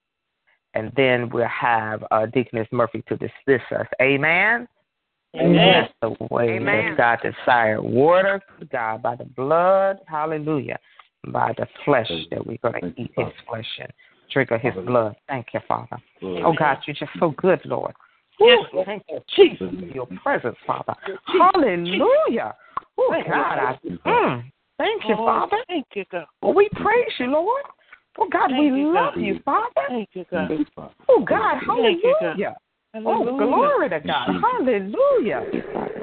[0.75, 3.87] And then we'll have uh, Deaconess Murphy to dismiss us.
[4.03, 4.67] Amen.
[5.37, 5.89] Amen.
[6.03, 6.97] That's the way Amen.
[6.97, 7.83] that God desired.
[7.83, 10.79] Water, God, by the blood, hallelujah,
[11.29, 13.93] by the flesh that we're going to eat his flesh and
[14.33, 15.17] drink of his blood.
[15.29, 15.97] Thank you, Father.
[16.23, 17.95] Oh, God, you're just so good, Lord.
[18.41, 18.65] Yes.
[18.73, 20.95] Woo, thank you, Jesus, for your presence, Father.
[21.27, 22.55] Hallelujah.
[22.99, 25.57] Oh, God, I, mm, thank you, Father.
[25.69, 26.27] Thank you, God.
[26.43, 27.63] Well, we praise you, Lord.
[28.19, 29.23] Oh, God, we you, love God.
[29.23, 29.71] you, Father.
[29.89, 30.51] Thank you, God.
[31.09, 32.37] Oh, God, Thank you, God.
[32.37, 32.57] hallelujah.
[32.97, 34.29] Oh, glory to God.
[34.41, 35.43] Hallelujah.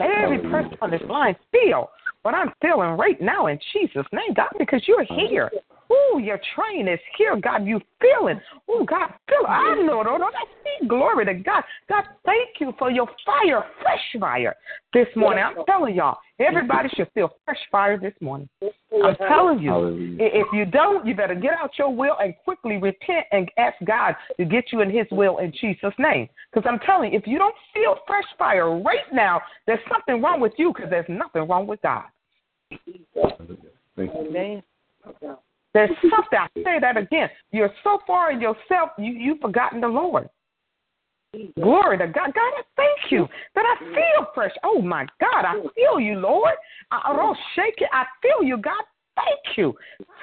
[0.02, 1.90] Every person on this line feel
[2.24, 5.50] what I'm feeling right now in Jesus' name, God, because you're here.
[5.92, 7.66] Ooh, your train is here, God.
[7.66, 8.40] You feeling.
[8.70, 9.46] Ooh, God, feel.
[9.48, 10.88] I know, ah, no, no, that's me.
[10.88, 11.64] Glory to God.
[11.90, 14.56] God, thank you for your fire, fresh fire
[14.94, 15.44] this morning.
[15.44, 18.48] I'm telling y'all, everybody should feel fresh fire this morning.
[18.62, 19.70] I'm telling you.
[19.70, 20.18] Hallelujah.
[20.20, 24.16] If you don't, you better get out your will and quickly repent and ask God
[24.38, 26.30] to get you in His will in Jesus' name.
[26.54, 30.40] Because I'm telling you, if you don't feel fresh fire right now, there's something wrong
[30.40, 32.06] with you because there's nothing wrong with God.
[32.70, 34.28] Thank you.
[34.28, 34.64] Amen.
[35.74, 36.40] There's something.
[36.40, 37.30] I say that again.
[37.52, 40.30] You're so far in yourself, you you've forgotten the Lord.
[41.56, 42.34] Glory to God.
[42.34, 44.52] God, I thank you that I feel fresh.
[44.66, 46.54] Oh my God, I feel you, Lord.
[46.92, 47.88] I, I don't shake it.
[47.94, 48.84] I feel you, God.
[49.16, 49.74] Thank you.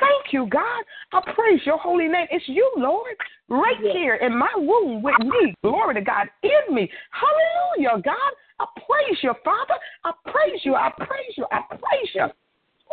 [0.00, 0.84] Thank you, God.
[1.12, 2.26] I praise your holy name.
[2.30, 3.16] It's you, Lord,
[3.48, 5.54] right here in my womb with me.
[5.62, 6.90] Glory to God in me.
[7.10, 8.32] Hallelujah, God.
[8.60, 9.74] I praise you, Father.
[10.04, 10.74] I praise you.
[10.74, 11.46] I praise you.
[11.50, 12.26] I praise you.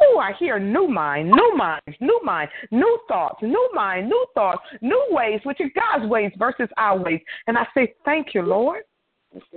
[0.01, 4.61] Oh, I hear new mind, new minds, new mind, new thoughts, new mind, new thoughts,
[4.81, 7.21] new ways, which are God's ways versus our ways.
[7.47, 8.83] And I say, thank you, Lord.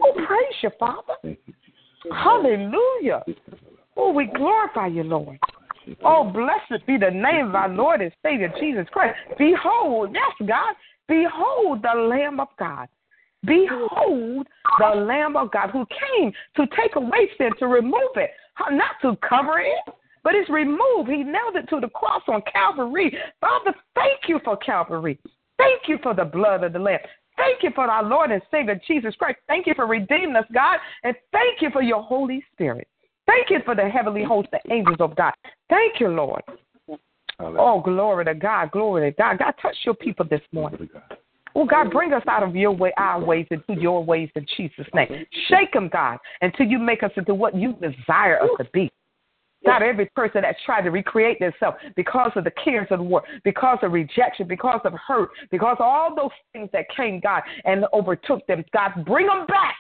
[0.03, 1.37] Oh, praise you, Father.
[2.13, 3.25] Hallelujah.
[3.97, 5.39] Oh, we glorify you, Lord.
[6.05, 9.17] Oh, blessed be the name of our Lord and Savior Jesus Christ.
[9.39, 10.75] Behold, yes, God,
[11.09, 12.89] behold the Lamb of God.
[13.45, 14.47] Behold
[14.79, 18.31] the Lamb of God who came to take away sin, to remove it,
[18.71, 19.95] not to cover it,
[20.29, 21.09] but it's removed.
[21.09, 23.17] He nailed it to the cross on Calvary.
[23.41, 25.19] Father, thank you for Calvary.
[25.57, 26.99] Thank you for the blood of the Lamb.
[27.39, 29.39] Thank you for our Lord and Savior Jesus Christ.
[29.47, 30.81] Thank you for redeeming us, God.
[31.03, 32.87] And thank you for your Holy Spirit.
[33.27, 35.33] Thank you for the heavenly host, the angels of God.
[35.71, 36.43] Thank you, Lord.
[37.39, 37.61] Hallelujah.
[37.63, 38.71] Oh, glory to God.
[38.71, 39.39] Glory to God.
[39.39, 40.91] God, touch your people this morning.
[41.55, 44.87] Oh, God, bring us out of your way, our ways into your ways in Jesus'
[44.93, 45.25] name.
[45.49, 48.93] Shake them, God, until you make us into what you desire us to be.
[49.65, 53.23] God, every person that's tried to recreate themselves because of the cares of the war,
[53.45, 57.85] because of rejection, because of hurt, because of all those things that came, God, and
[57.93, 59.75] overtook them, God, bring them back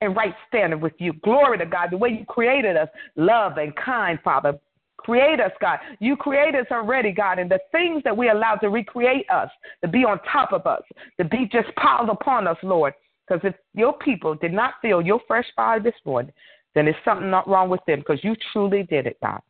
[0.00, 1.14] and right standing with you.
[1.24, 4.58] Glory to God, the way you created us, love and kind, Father.
[4.98, 5.80] Create us, God.
[5.98, 9.50] You created us already, God, and the things that we allowed to recreate us,
[9.82, 10.82] to be on top of us,
[11.18, 12.94] to be just piled upon us, Lord.
[13.26, 16.32] Because if your people did not feel your fresh fire this morning,
[16.74, 19.40] then there's something not wrong with them because you truly did it, God.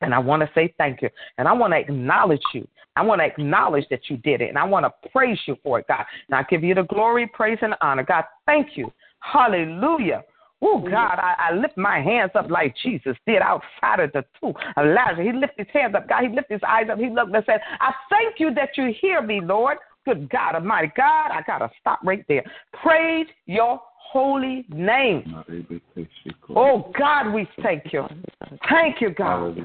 [0.00, 1.08] And I want to say thank you.
[1.38, 2.66] And I want to acknowledge you.
[2.96, 4.48] I want to acknowledge that you did it.
[4.48, 6.04] And I want to praise you for it, God.
[6.28, 8.02] And I give you the glory, praise, and honor.
[8.02, 8.92] God, thank you.
[9.20, 10.22] Hallelujah.
[10.62, 14.54] Oh, God, I, I lift my hands up like Jesus did outside of the tomb.
[14.78, 16.08] Elijah, he lifted his hands up.
[16.08, 16.98] God, he lifted his eyes up.
[16.98, 19.78] He looked and said, I thank you that you hear me, Lord.
[20.06, 20.92] Good God Almighty.
[20.96, 22.44] God, I got to stop right there.
[22.82, 23.80] Praise your
[24.12, 25.44] holy name.
[26.54, 28.04] Oh, God, we thank you.
[28.68, 29.56] Thank you, God.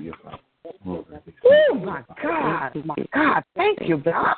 [1.45, 2.85] Oh, my God.
[2.85, 3.43] My God.
[3.55, 4.35] Thank you, God.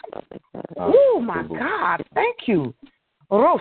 [0.77, 2.03] Oh, my God.
[2.13, 2.73] Thank you.
[3.29, 3.59] Glory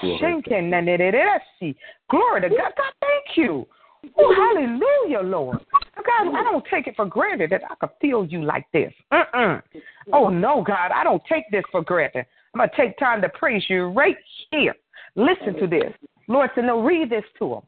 [2.41, 2.73] to God.
[2.77, 3.67] God, thank you.
[4.19, 5.59] Oh, hallelujah, Lord.
[6.05, 8.93] God, I don't take it for granted that I could feel you like this.
[9.13, 9.63] Mm-mm.
[10.13, 12.27] Oh, no, God, I don't take this for granted.
[12.53, 14.17] I'm going to take time to praise you right
[14.51, 14.75] here.
[15.15, 15.93] Listen to this.
[16.33, 17.63] Lord said, no, read this to him.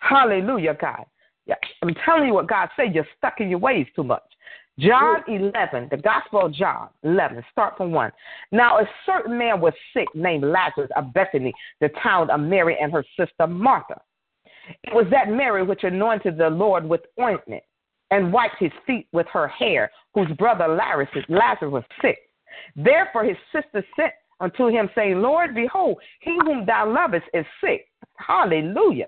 [0.00, 1.04] Hallelujah, God.
[1.46, 2.94] Yeah, I'm telling you what God said.
[2.94, 4.22] You're stuck in your ways too much.
[4.78, 8.12] John 11, the Gospel of John 11, start from 1.
[8.52, 12.92] Now, a certain man was sick named Lazarus of Bethany, the town of Mary and
[12.92, 13.98] her sister Martha.
[14.82, 17.62] It was that Mary which anointed the Lord with ointment
[18.10, 22.18] and wiped his feet with her hair, whose brother Lazarus, Lazarus was sick.
[22.74, 27.86] Therefore his sister sent unto him, saying, Lord, behold, he whom thou lovest is sick.
[28.16, 29.06] Hallelujah.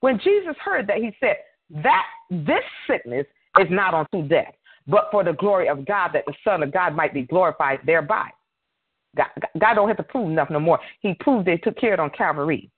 [0.00, 1.36] When Jesus heard that, he said,
[1.82, 3.26] That this sickness
[3.58, 4.54] is not unto death,
[4.86, 8.28] but for the glory of God, that the Son of God might be glorified thereby.
[9.16, 10.78] God, God don't have to prove nothing no more.
[11.00, 12.70] He proved it, took care of it on Calvary.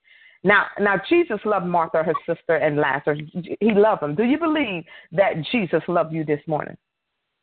[0.43, 3.19] Now, now Jesus loved Martha, her sister, and Lazarus.
[3.59, 4.15] He loved them.
[4.15, 6.77] Do you believe that Jesus loved you this morning?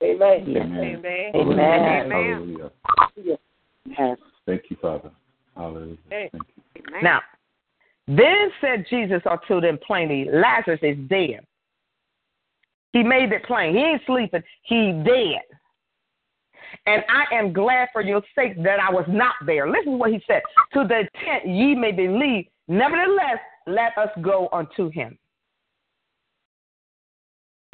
[0.03, 0.45] Amen.
[0.49, 0.85] Amen.
[0.85, 1.35] Amen.
[1.35, 2.11] Amen.
[2.11, 2.71] Hallelujah.
[3.87, 4.19] Yes.
[4.47, 5.11] Thank you, Father.
[5.57, 5.97] Hallelujah.
[6.09, 6.31] Hey.
[6.33, 7.03] Thank you.
[7.03, 7.21] Now,
[8.07, 11.41] then said Jesus unto them plainly, Lazarus is dead.
[12.93, 13.75] He made it plain.
[13.75, 14.43] He ain't sleeping.
[14.63, 15.43] He dead.
[16.87, 19.69] And I am glad for your sake that I was not there.
[19.69, 20.43] Listen to what he said.
[20.75, 25.19] To the intent ye may believe, nevertheless, let us go unto him.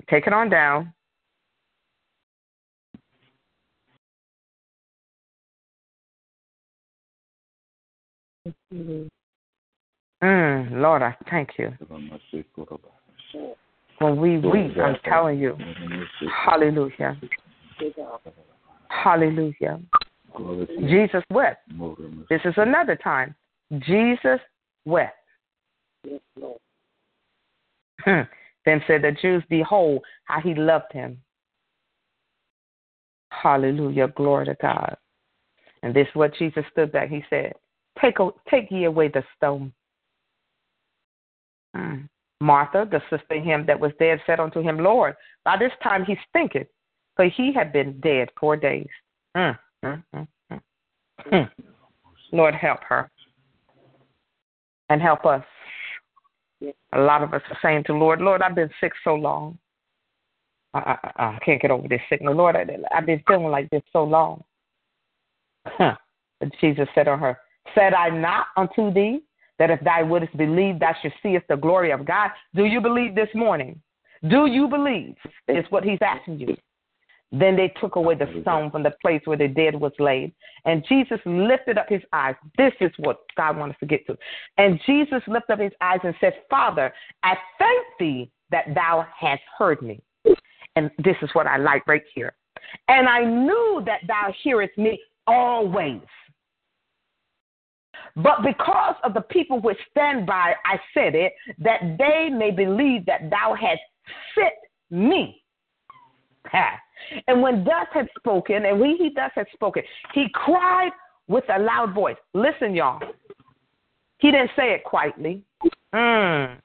[0.08, 0.92] Take it on down.
[8.72, 11.72] Mm, Lord, I thank you.
[13.98, 15.56] When we weep, I'm telling you,
[16.46, 17.20] hallelujah.
[18.88, 19.80] Hallelujah.
[20.80, 21.68] Jesus wept.
[22.30, 23.34] This is another time.
[23.80, 24.40] Jesus
[24.84, 25.16] wept.
[28.04, 28.22] Hmm.
[28.64, 31.20] Then said the Jews, Behold, how he loved him.
[33.30, 34.08] Hallelujah.
[34.08, 34.96] Glory to God.
[35.82, 37.08] And this is what Jesus stood back.
[37.08, 37.54] He said,
[38.00, 38.16] Take,
[38.48, 39.72] take ye away the stone.
[41.76, 42.08] Mm.
[42.40, 46.04] Martha, the sister of him that was dead, said unto him, Lord, by this time
[46.04, 46.66] he stinketh,
[47.14, 48.88] for he had been dead four days.
[49.36, 50.60] Mm, mm, mm, mm.
[51.30, 51.50] Mm.
[52.32, 53.10] Lord, help her
[54.88, 55.44] and help us.
[56.92, 59.58] A lot of us are saying to Lord, Lord, I've been sick so long.
[60.74, 62.34] I, I, I can't get over this sickness.
[62.34, 64.42] Lord, I, I've been feeling like this so long.
[65.66, 65.96] Huh.
[66.40, 67.38] But Jesus said on her,
[67.74, 69.22] Said I not unto thee
[69.58, 72.30] that if thou wouldst believe, thou should seest the glory of God?
[72.54, 73.80] Do you believe this morning?
[74.28, 75.14] Do you believe?
[75.48, 76.56] Is what he's asking you.
[77.32, 80.34] Then they took away the stone from the place where the dead was laid.
[80.66, 82.34] And Jesus lifted up his eyes.
[82.58, 84.18] This is what God wants us to get to.
[84.58, 89.42] And Jesus lifted up his eyes and said, Father, I thank thee that thou hast
[89.58, 90.02] heard me.
[90.76, 92.34] And this is what I like right here.
[92.88, 96.00] And I knew that thou hearest me always.
[98.16, 103.06] But because of the people which stand by, I said it, that they may believe
[103.06, 103.80] that thou hast
[104.34, 104.54] sent
[104.90, 105.42] me.
[107.26, 110.92] And when thus had spoken, and when he thus had spoken, he cried
[111.26, 112.16] with a loud voice.
[112.34, 113.00] Listen, y'all.
[114.18, 115.42] He didn't say it quietly.
[115.94, 116.58] Mm.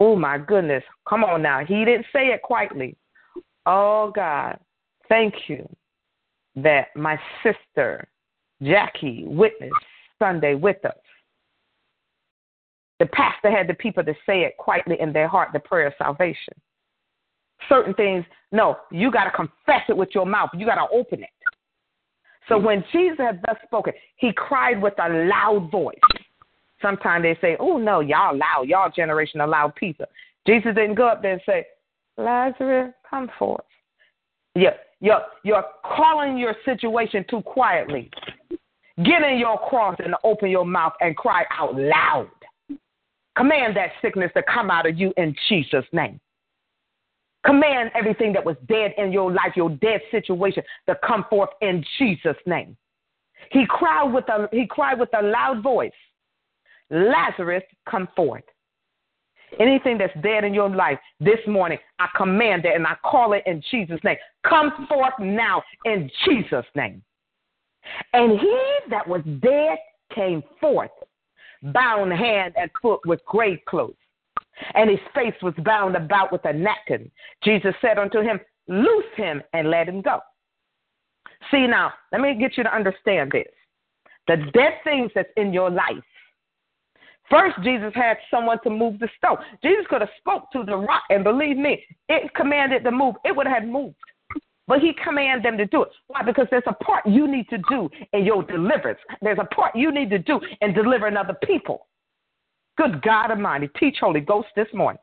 [0.00, 0.82] Oh, my goodness.
[1.08, 1.64] Come on now.
[1.64, 2.96] He didn't say it quietly.
[3.66, 4.58] Oh, God.
[5.08, 5.68] Thank you
[6.56, 8.08] that my sister,
[8.62, 9.74] Jackie, witnessed
[10.24, 10.96] Sunday with us.
[12.98, 15.92] The pastor had the people to say it quietly in their heart, the prayer of
[15.98, 16.54] salvation.
[17.68, 20.48] Certain things, no, you got to confess it with your mouth.
[20.54, 21.28] You got to open it.
[22.48, 25.98] So when Jesus had thus spoken, he cried with a loud voice.
[26.80, 28.68] Sometimes they say, oh, no, y'all loud.
[28.68, 30.06] Y'all generation of loud people.
[30.46, 31.66] Jesus didn't go up there and say,
[32.16, 33.64] Lazarus, come forth.
[34.54, 38.10] You're, you're, you're calling your situation too quietly.
[39.02, 42.30] Get in your cross and open your mouth and cry out loud.
[43.36, 46.20] Command that sickness to come out of you in Jesus' name.
[47.44, 51.84] Command everything that was dead in your life, your dead situation, to come forth in
[51.98, 52.76] Jesus' name.
[53.50, 55.92] He cried with a he cried with a loud voice,
[56.90, 58.44] Lazarus, come forth.
[59.60, 63.42] Anything that's dead in your life this morning, I command it and I call it
[63.46, 64.16] in Jesus' name.
[64.48, 67.02] Come forth now in Jesus' name.
[68.12, 68.60] And he
[68.90, 69.78] that was dead
[70.14, 70.90] came forth,
[71.62, 73.96] bound hand and foot with grave clothes
[74.74, 77.10] and his face was bound about with a napkin.
[77.42, 80.20] Jesus said unto him, Loose him and let him go.
[81.50, 83.46] See now, let me get you to understand this.
[84.26, 86.02] The dead things that's in your life,
[87.30, 89.38] First, Jesus had someone to move the stone.
[89.62, 93.14] Jesus could have spoke to the rock, and believe me, it commanded to move.
[93.24, 93.96] It would have moved.
[94.66, 95.90] But he commanded them to do it.
[96.06, 96.22] Why?
[96.22, 98.98] Because there's a part you need to do in your deliverance.
[99.20, 101.86] There's a part you need to do in delivering other people.
[102.78, 105.00] Good God Almighty, teach Holy Ghost this morning.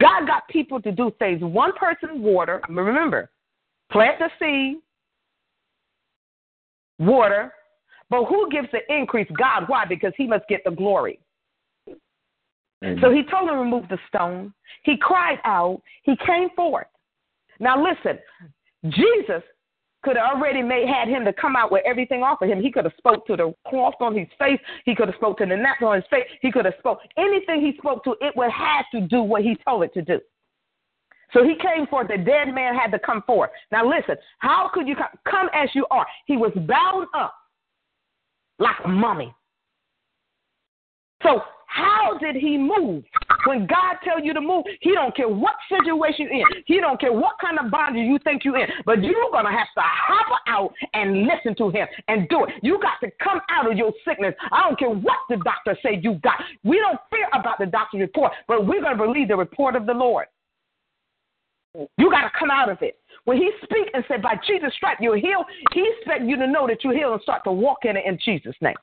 [0.00, 1.42] God got people to do things.
[1.42, 3.30] One person water, remember,
[3.90, 4.80] plant the seed,
[6.98, 7.52] water,
[8.10, 9.28] but who gives the increase?
[9.38, 9.64] God.
[9.68, 9.84] Why?
[9.86, 11.18] Because he must get the glory.
[12.84, 12.98] Amen.
[13.00, 14.52] So he told him to remove the stone.
[14.82, 15.80] He cried out.
[16.02, 16.86] He came forth.
[17.60, 18.18] Now listen,
[18.88, 19.42] Jesus
[20.02, 22.60] could have already made had him to come out with everything off of him.
[22.60, 24.58] He could have spoke to the cloth on his face.
[24.84, 26.24] He could have spoke to the napkin on his face.
[26.40, 28.16] He could have spoke anything he spoke to.
[28.20, 30.20] It would have to do what he told it to do.
[31.32, 32.08] So he came forth.
[32.08, 33.50] The dead man had to come forth.
[33.70, 36.06] Now listen, how could you come, come as you are?
[36.26, 37.34] He was bound up
[38.58, 39.32] like a mummy.
[41.22, 41.42] So
[41.72, 43.02] how did he move?
[43.46, 46.62] When God tell you to move, he don't care what situation you're in.
[46.66, 48.68] He don't care what kind of bondage you think you're in.
[48.84, 52.50] But you're going to have to hop out and listen to him and do it.
[52.62, 54.34] You got to come out of your sickness.
[54.52, 56.42] I don't care what the doctor say you got.
[56.62, 59.86] We don't fear about the doctor's report, but we're going to believe the report of
[59.86, 60.26] the Lord.
[61.74, 62.98] You got to come out of it.
[63.24, 66.66] When he speak and say, by Jesus' stripe you're healed, he expect you to know
[66.66, 68.76] that you're healed and start to walk in it in Jesus' name.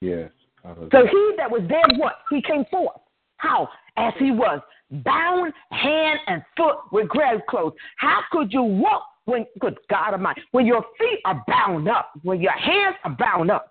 [0.00, 0.30] Yes.
[0.64, 2.16] So he that was dead, what?
[2.30, 2.96] He came forth.
[3.36, 3.68] How?
[3.96, 7.74] As he was, bound hand and foot with grave clothes.
[7.96, 12.10] How could you walk when, good God of mine, when your feet are bound up,
[12.22, 13.70] when your hands are bound up?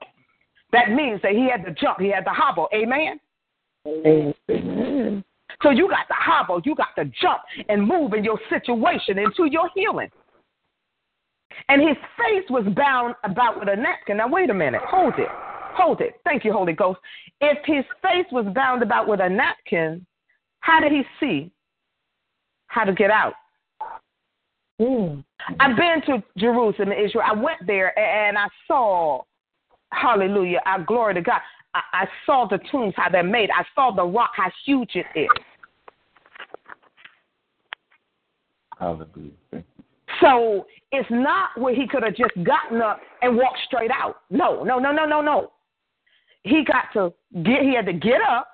[0.71, 2.67] That means that he had to jump, he had to hobble.
[2.73, 3.19] Amen?
[3.87, 5.23] Amen.
[5.63, 9.45] So you got to hobble, you got to jump and move in your situation into
[9.49, 10.09] your healing.
[11.69, 14.17] And his face was bound about with a napkin.
[14.17, 14.81] Now, wait a minute.
[14.85, 15.29] Hold it.
[15.77, 16.15] Hold it.
[16.23, 16.99] Thank you, Holy Ghost.
[17.39, 20.05] If his face was bound about with a napkin,
[20.61, 21.51] how did he see
[22.65, 23.33] how to get out?
[24.81, 25.23] Mm.
[25.59, 27.23] I've been to Jerusalem, Israel.
[27.25, 29.21] I went there and I saw,
[29.91, 31.41] hallelujah, I glory to God.
[31.75, 33.51] I, I saw the tombs, how they're made.
[33.51, 35.27] I saw the rock, how huge it is.
[38.79, 39.63] Hallelujah.
[40.21, 44.21] So it's not where he could have just gotten up and walked straight out.
[44.31, 45.51] No, no, no, no, no, no
[46.47, 48.47] he got to get he had to get up,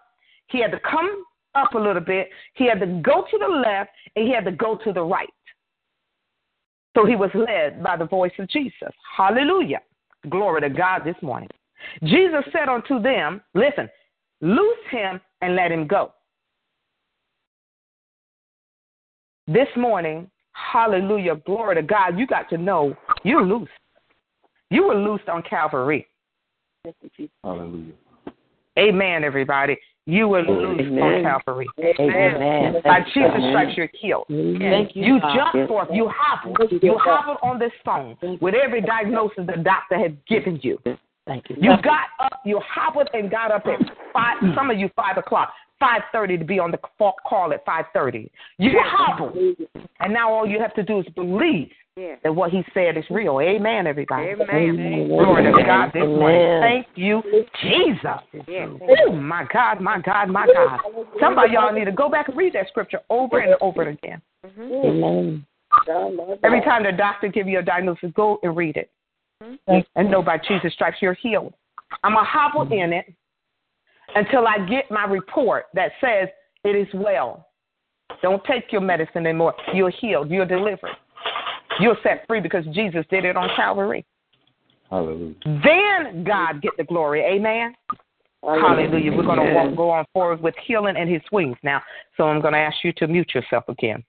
[0.47, 1.23] he had to come
[1.55, 4.51] up a little bit, he had to go to the left, and he had to
[4.51, 5.29] go to the right.
[6.95, 8.91] So he was led by the voice of Jesus.
[9.17, 9.81] Hallelujah.
[10.29, 11.49] Glory to God this morning.
[12.03, 13.89] Jesus said unto them, Listen,
[14.41, 16.13] loose him and let him go.
[19.47, 23.69] This morning, hallelujah, glory to God, you got to know you're loose.
[24.69, 26.07] You were loosed on Calvary.
[27.43, 27.93] Hallelujah.
[28.77, 29.77] Amen, everybody.
[30.05, 31.65] You were loose on Calvary.
[31.79, 32.81] Amen.
[32.83, 34.25] By Jesus' stripes, you're healed.
[34.27, 35.05] Thank you.
[35.05, 35.87] You jumped forth.
[35.93, 36.57] You hobbled.
[36.81, 40.77] You hobbled on this phone with every diagnosis the doctor had given you.
[41.25, 41.55] Thank you.
[41.57, 42.41] You got up.
[42.43, 43.79] You hobbled and got up at
[44.11, 44.35] five.
[44.53, 45.53] Some of you five o'clock.
[45.83, 48.29] 5:30 to be on the call at 5:30.
[48.57, 49.37] You hobbled,
[49.99, 52.15] and now all you have to do is believe yeah.
[52.23, 53.39] that what he said is real.
[53.41, 54.29] Amen, everybody.
[54.29, 55.07] Amen.
[55.07, 56.61] Glory to God this morning.
[56.61, 57.21] Thank you,
[57.61, 58.45] Jesus.
[58.47, 58.67] Yeah.
[59.07, 60.79] Oh, my God, my God, my God.
[61.19, 64.21] Some of y'all need to go back and read that scripture over and over again.
[64.45, 64.71] Mm-hmm.
[64.85, 65.45] Amen.
[66.43, 68.89] Every time the doctor give you a diagnosis, go and read it.
[69.43, 69.79] Mm-hmm.
[69.95, 71.53] And know by Jesus' stripes you're healed.
[72.03, 73.13] I'm going to hobble in it
[74.15, 76.29] until I get my report that says
[76.63, 77.47] it is well.
[78.21, 79.53] Don't take your medicine anymore.
[79.73, 80.29] You're healed.
[80.29, 80.91] You're delivered.
[81.79, 84.05] You're set free because Jesus did it on Calvary.
[84.89, 85.33] Hallelujah.
[85.43, 87.21] Then God get the glory.
[87.21, 87.73] Amen.
[88.43, 88.67] Hallelujah.
[88.67, 89.11] Hallelujah.
[89.17, 91.81] We're going to walk, go on forward with healing and his wings now.
[92.17, 94.03] So I'm going to ask you to mute yourself again.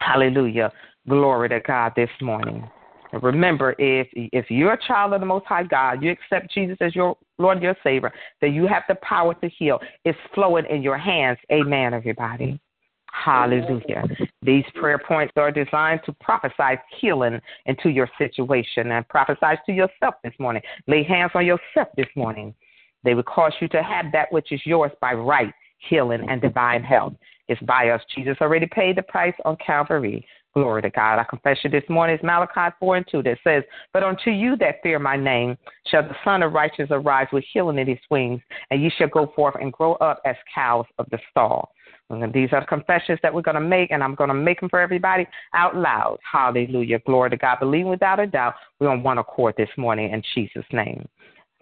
[0.00, 0.72] Hallelujah.
[1.08, 2.68] Glory to God this morning.
[3.12, 6.94] Remember, if if you're a child of the Most High God, you accept Jesus as
[6.94, 9.80] your Lord, your Savior, that you have the power to heal.
[10.04, 11.38] It's flowing in your hands.
[11.50, 12.60] Amen, everybody.
[13.12, 14.04] Hallelujah.
[14.42, 20.14] These prayer points are designed to prophesy healing into your situation and prophesy to yourself
[20.22, 20.62] this morning.
[20.86, 22.54] Lay hands on yourself this morning.
[23.04, 25.52] They will cause you to have that which is yours by right,
[25.88, 27.14] healing, and divine health.
[27.48, 28.02] It's by us.
[28.14, 30.26] Jesus already paid the price on Calvary.
[30.58, 31.18] Glory to God.
[31.18, 34.82] Our confession this morning is Malachi 4 and 2 that says, But unto you that
[34.82, 35.56] fear my name
[35.86, 38.40] shall the Sun of Righteousness arise with healing in his wings,
[38.72, 41.70] and ye shall go forth and grow up as cows of the stall.
[42.10, 44.58] And these are the confessions that we're going to make, and I'm going to make
[44.58, 46.18] them for everybody out loud.
[46.28, 46.98] Hallelujah.
[47.06, 47.60] Glory to God.
[47.60, 51.06] Believe without a doubt, we're on one accord this morning in Jesus' name.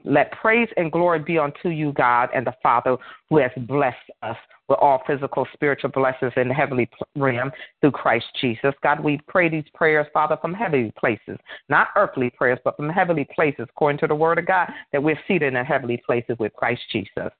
[0.06, 2.96] Let praise and glory be unto you, God, and the Father
[3.28, 4.36] who has blessed us
[4.68, 7.50] with all physical, spiritual blessings in the heavenly realm
[7.80, 8.72] through Christ Jesus.
[8.82, 11.38] God, we pray these prayers, Father, from heavenly places,
[11.68, 15.18] not earthly prayers, but from heavenly places, according to the Word of God, that we're
[15.26, 17.30] seated in heavenly places with Christ Jesus.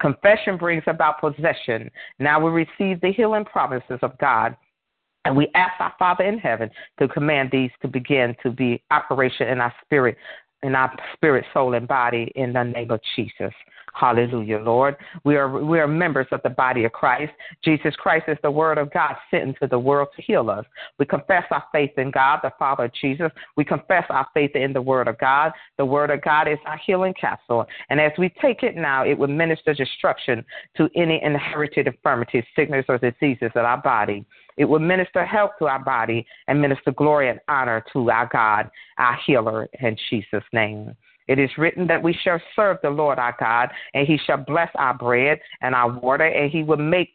[0.00, 1.90] Confession brings about possession.
[2.18, 4.56] Now we receive the healing promises of God.
[5.26, 9.48] And we ask our Father in heaven to command these to begin to be operation
[9.48, 10.16] in our spirit
[10.62, 13.52] in our spirit, soul, and body in the name of Jesus.
[13.94, 14.96] Hallelujah, Lord.
[15.24, 17.32] We are we are members of the body of Christ.
[17.64, 20.64] Jesus Christ is the Word of God sent into the world to heal us.
[20.98, 23.30] We confess our faith in God, the Father of Jesus.
[23.56, 25.52] We confess our faith in the Word of God.
[25.76, 27.66] The Word of God is our healing capsule.
[27.88, 30.44] And as we take it now, it will minister destruction
[30.76, 34.24] to any inherited infirmities, sickness, or diseases of our body.
[34.60, 38.70] It will minister health to our body and minister glory and honor to our God,
[38.98, 40.94] our healer, in Jesus' name.
[41.28, 44.68] It is written that we shall serve the Lord our God, and he shall bless
[44.74, 47.08] our bread and our water, and he will make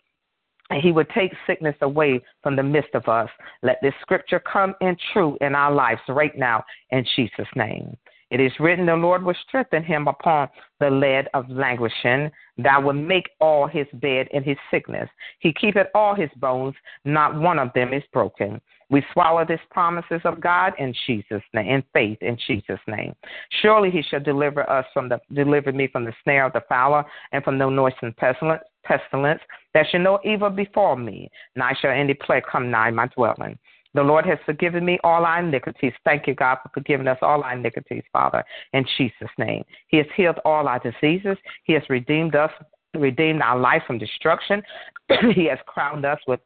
[0.72, 3.30] and he would take sickness away from the midst of us.
[3.62, 7.96] Let this scripture come in true in our lives right now in Jesus' name.
[8.36, 10.50] It is written, The Lord will strengthen him upon
[10.82, 12.30] the lead of languishing.
[12.58, 15.10] Thou will make all his bed in his sickness.
[15.40, 16.76] He keepeth all his bones,
[17.06, 18.60] not one of them is broken.
[18.90, 23.16] We swallow these promises of God in Jesus' name, in faith in Jesus' name.
[23.62, 27.06] Surely he shall deliver us from the deliver me from the snare of the fowler
[27.32, 28.64] and from the noisome pestilence.
[28.84, 29.42] Pestilence,
[29.74, 33.58] that shall no evil befall me, neither shall any plague come nigh my dwelling.
[33.96, 35.94] The Lord has forgiven me all our iniquities.
[36.04, 38.44] Thank you, God, for forgiving us all our iniquities, Father,
[38.74, 39.64] in Jesus' name.
[39.88, 41.38] He has healed all our diseases.
[41.64, 42.52] He has redeemed us,
[42.94, 44.62] redeemed our life from destruction.
[45.34, 46.42] he has crowned us with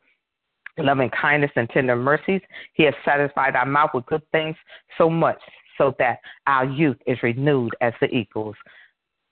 [0.77, 2.41] loving kindness and tender mercies.
[2.73, 4.55] He has satisfied our mouth with good things
[4.99, 5.39] so much
[5.75, 8.55] so that our youth is renewed as the eagles.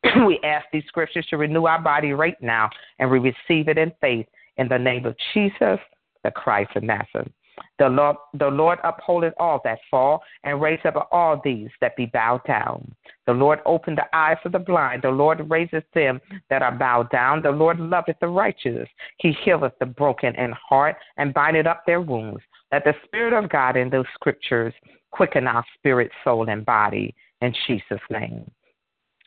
[0.25, 3.91] we ask these scriptures to renew our body right now, and we receive it in
[4.01, 4.25] faith
[4.57, 5.79] in the name of Jesus,
[6.23, 7.31] the Christ of Nazareth.
[7.79, 12.07] The Lord, the Lord upholdeth all that fall, and raise up all these that be
[12.07, 12.93] bowed down.
[13.25, 15.03] The Lord opened the eyes of the blind.
[15.03, 17.41] The Lord raiseth them that are bowed down.
[17.41, 18.87] The Lord loveth the righteous.
[19.19, 22.41] He healeth the broken in heart, and bindeth up their wounds.
[22.71, 24.73] Let the Spirit of God in those scriptures
[25.11, 27.15] quicken our spirit, soul, and body.
[27.41, 28.49] In Jesus' name.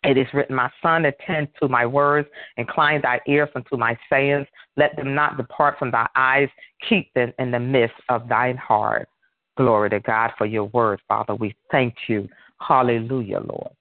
[0.02, 4.46] It is written, My son, attend to my words, incline thy ears unto my sayings.
[4.76, 6.48] Let them not depart from thy eyes.
[6.88, 9.08] Keep them in the midst of thine heart.
[9.56, 11.34] Glory to God for your word, Father.
[11.34, 12.28] We thank you.
[12.66, 13.72] Hallelujah, Lord.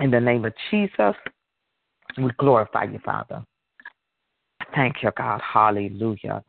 [0.00, 1.14] In the name of Jesus,
[2.18, 3.42] we glorify you, Father.
[4.74, 5.40] Thank you, God.
[5.40, 6.42] Hallelujah.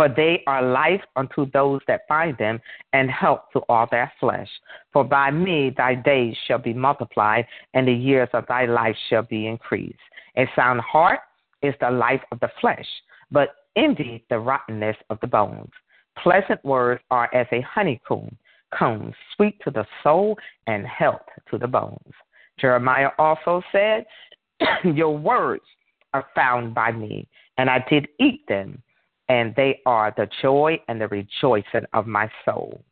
[0.00, 2.58] For they are life unto those that find them,
[2.94, 4.48] and health to all their flesh.
[4.94, 9.24] For by me thy days shall be multiplied, and the years of thy life shall
[9.24, 9.98] be increased.
[10.38, 11.20] A sound heart
[11.60, 12.86] is the life of the flesh,
[13.30, 15.68] but envy the rottenness of the bones.
[16.16, 18.34] Pleasant words are as a honeycomb,
[18.72, 20.34] comb, sweet to the soul
[20.66, 22.14] and health to the bones.
[22.58, 24.06] Jeremiah also said,
[24.82, 25.64] Your words
[26.14, 27.28] are found by me,
[27.58, 28.82] and I did eat them
[29.30, 32.82] and they are the joy and the rejoicing of my soul.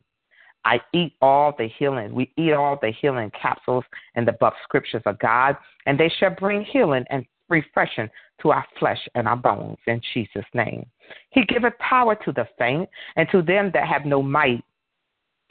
[0.63, 2.15] I eat all the healing.
[2.15, 3.83] We eat all the healing capsules
[4.15, 8.09] in the buff scriptures of God, and they shall bring healing and refreshing
[8.41, 10.85] to our flesh and our bones in Jesus' name.
[11.31, 12.87] He giveth power to the faint,
[13.17, 14.63] and to them that have no might,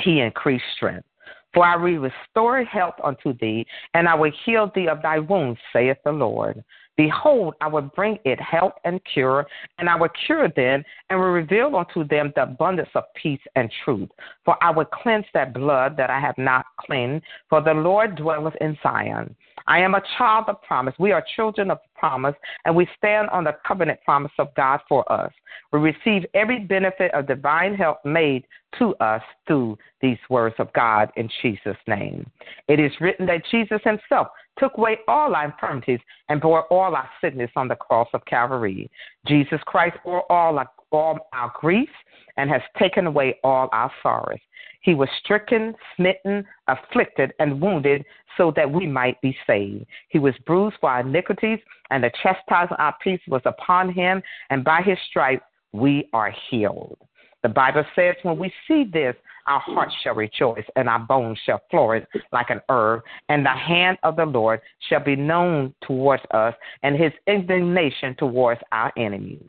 [0.00, 1.06] he increased strength.
[1.52, 5.60] For I will restore health unto thee, and I will heal thee of thy wounds,
[5.70, 6.64] saith the Lord.
[6.98, 9.46] Behold, I will bring it health and cure,
[9.78, 13.72] and I will cure them, and will reveal unto them the abundance of peace and
[13.84, 14.10] truth.
[14.44, 18.56] For I will cleanse that blood that I have not cleansed, for the Lord dwelleth
[18.60, 19.34] in Zion.
[19.68, 20.94] I am a child of promise.
[20.98, 22.34] We are children of promise,
[22.64, 25.32] and we stand on the covenant promise of God for us.
[25.72, 28.44] We receive every benefit of divine help made
[28.78, 32.28] to us through these words of God in Jesus' name.
[32.66, 34.28] It is written that Jesus himself
[34.58, 38.90] took away all our infirmities and bore all our sickness on the cross of Calvary.
[39.26, 41.92] Jesus Christ bore all our, all our griefs
[42.36, 44.38] and has taken away all our sorrows.
[44.80, 48.04] He was stricken, smitten, afflicted, and wounded
[48.36, 49.84] so that we might be saved.
[50.08, 51.58] He was bruised for our iniquities,
[51.90, 56.32] and the chastisement of our peace was upon him, and by his stripes we are
[56.48, 56.96] healed.
[57.42, 59.14] The Bible says, when we see this,
[59.46, 63.96] our hearts shall rejoice, and our bones shall flourish like an herb, and the hand
[64.02, 69.48] of the Lord shall be known towards us, and his indignation towards our enemies.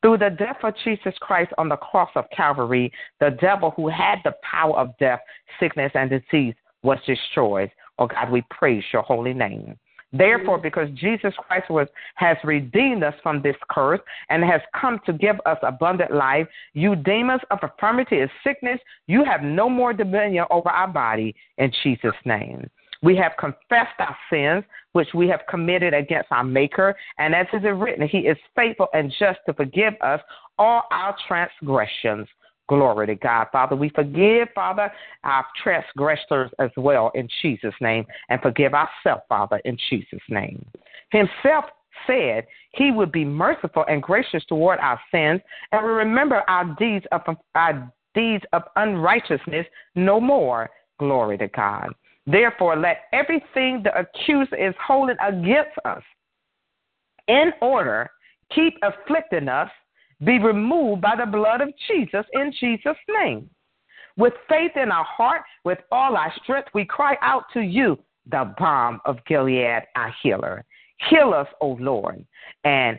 [0.00, 4.16] Through the death of Jesus Christ on the cross of Calvary, the devil who had
[4.24, 5.20] the power of death,
[5.60, 7.70] sickness, and disease was destroyed.
[7.98, 9.78] Oh God, we praise your holy name.
[10.12, 15.12] Therefore, because Jesus Christ was, has redeemed us from this curse and has come to
[15.12, 20.44] give us abundant life, you demons of infirmity and sickness, you have no more dominion
[20.50, 22.68] over our body in Jesus' name.
[23.02, 27.62] We have confessed our sins, which we have committed against our Maker, and as is
[27.74, 30.20] written, He is faithful and just to forgive us
[30.58, 32.28] all our transgressions.
[32.68, 33.48] Glory to God.
[33.52, 34.90] Father, we forgive, Father,
[35.24, 40.64] our transgressors as well in Jesus' name, and forgive ourselves, Father, in Jesus' name.
[41.10, 41.64] Himself
[42.06, 45.40] said he would be merciful and gracious toward our sins,
[45.72, 47.22] and we remember our deeds of
[47.54, 50.70] our deeds of unrighteousness no more.
[50.98, 51.92] Glory to God.
[52.26, 56.02] Therefore, let everything the accuser is holding against us
[57.28, 58.10] in order
[58.54, 59.70] keep afflicting us
[60.24, 63.48] be removed by the blood of Jesus in Jesus' name.
[64.16, 67.98] With faith in our heart, with all our strength, we cry out to you,
[68.30, 70.64] the balm of Gilead, our healer.
[71.08, 72.24] Heal us, O Lord,
[72.64, 72.98] and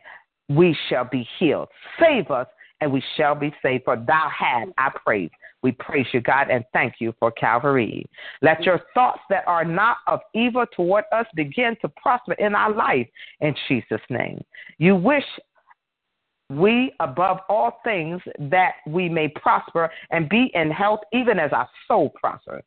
[0.49, 1.69] we shall be healed.
[1.99, 2.47] Save us,
[2.81, 3.85] and we shall be saved.
[3.85, 5.29] For thou hast I praise.
[5.61, 8.05] We praise you, God, and thank you for Calvary.
[8.41, 12.73] Let your thoughts that are not of evil toward us begin to prosper in our
[12.73, 13.07] life
[13.39, 14.43] in Jesus' name.
[14.77, 15.23] You wish
[16.57, 21.69] we above all things that we may prosper and be in health even as our
[21.87, 22.63] soul prospers.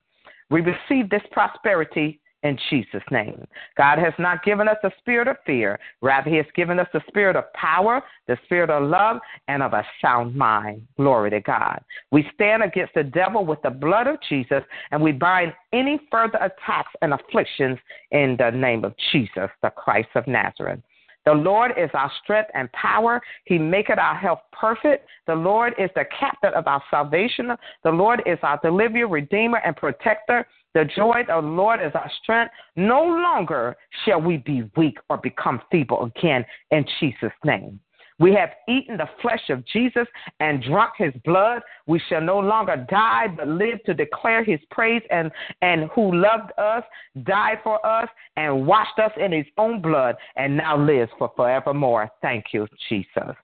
[0.50, 3.44] We receive this prosperity in Jesus' name.
[3.76, 5.78] God has not given us a spirit of fear.
[6.00, 9.18] Rather, He has given us the spirit of power, the spirit of love,
[9.48, 10.86] and of a sound mind.
[10.96, 11.82] Glory to God.
[12.12, 16.38] We stand against the devil with the blood of Jesus, and we bind any further
[16.38, 17.78] attacks and afflictions
[18.12, 20.80] in the name of Jesus, the Christ of Nazareth.
[21.26, 23.20] The Lord is our strength and power.
[23.44, 25.08] He maketh our health perfect.
[25.26, 27.50] The Lord is the captain of our salvation.
[27.82, 30.46] The Lord is our deliverer, redeemer, and protector.
[30.74, 32.52] The joy of the Lord is our strength.
[32.76, 37.80] No longer shall we be weak or become feeble again in Jesus' name.
[38.18, 40.06] We have eaten the flesh of Jesus
[40.40, 41.62] and drunk his blood.
[41.86, 46.52] We shall no longer die, but live to declare his praise and, and who loved
[46.58, 46.82] us,
[47.24, 52.10] died for us, and washed us in his own blood, and now lives for forevermore.
[52.22, 53.34] Thank you, Jesus.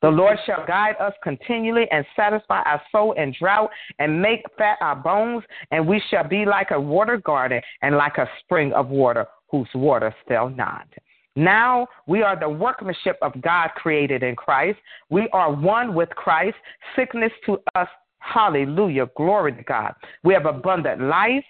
[0.00, 4.76] The Lord shall guide us continually and satisfy our soul in drought and make fat
[4.82, 8.88] our bones, and we shall be like a water garden and like a spring of
[8.88, 10.86] water whose water fail not.
[11.36, 14.78] Now we are the workmanship of God created in Christ.
[15.10, 16.56] We are one with Christ.
[16.96, 19.94] Sickness to us, hallelujah, glory to God.
[20.22, 21.44] We have abundant life.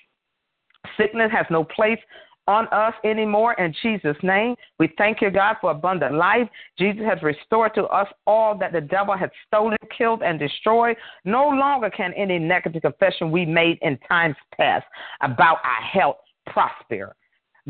[0.97, 1.99] Sickness has no place
[2.47, 4.55] on us anymore in Jesus' name.
[4.78, 6.49] We thank you, God, for abundant life.
[6.78, 10.97] Jesus has restored to us all that the devil had stolen, killed, and destroyed.
[11.24, 14.85] No longer can any negative confession we made in times past
[15.22, 16.16] about our health
[16.47, 17.16] prosper.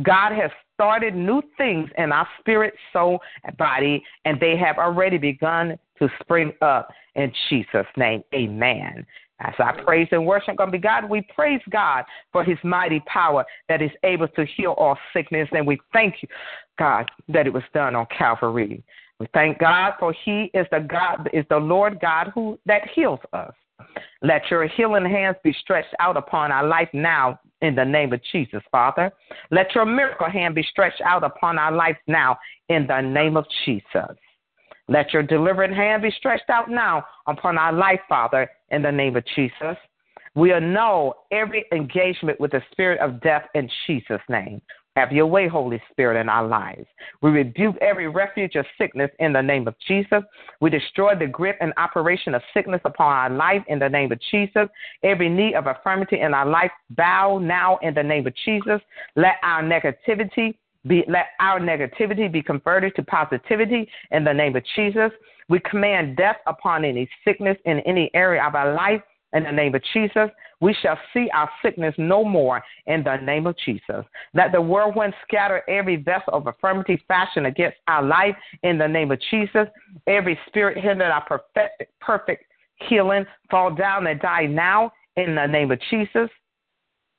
[0.03, 5.19] God has started new things in our spirit, soul, and body, and they have already
[5.19, 8.23] begun to spring up in Jesus' name.
[8.35, 9.07] Amen.
[9.41, 13.83] As I praise and worship God, God, we praise God for his mighty power that
[13.83, 15.49] is able to heal all sickness.
[15.53, 16.29] And we thank you,
[16.79, 18.83] God, that it was done on Calvary.
[19.19, 23.21] We thank God for he is the God, is the Lord God who that heals
[23.33, 23.53] us.
[24.23, 28.21] Let your healing hands be stretched out upon our life now in the name of
[28.33, 29.13] Jesus, Father.
[29.51, 32.37] Let your miracle hand be stretched out upon our life now
[32.69, 34.17] in the name of Jesus.
[34.89, 39.17] Let your delivering hand be stretched out now upon our life, Father, in the name
[39.17, 39.77] of Jesus.
[40.35, 44.61] We annul every engagement with the spirit of death in Jesus' name.
[44.97, 46.87] Have your way, Holy Spirit, in our lives.
[47.21, 50.23] We rebuke every refuge of sickness in the name of Jesus.
[50.61, 54.21] We destroy the grip and operation of sickness upon our life in the name of
[54.31, 54.69] Jesus.
[55.03, 58.81] Every need of infirmity in our life bow now in the name of Jesus.
[59.17, 60.55] Let our negativity
[60.87, 65.11] be, let our negativity be converted to positivity in the name of Jesus.
[65.49, 69.75] We command death upon any sickness in any area of our life in the name
[69.75, 70.31] of Jesus.
[70.61, 74.05] We shall see our sickness no more in the name of Jesus.
[74.35, 79.11] Let the whirlwind scatter every vessel of infirmity fashioned against our life in the name
[79.11, 79.67] of Jesus.
[80.07, 82.45] Every spirit hindered our perfect, perfect
[82.89, 86.29] healing fall down and die now in the name of Jesus.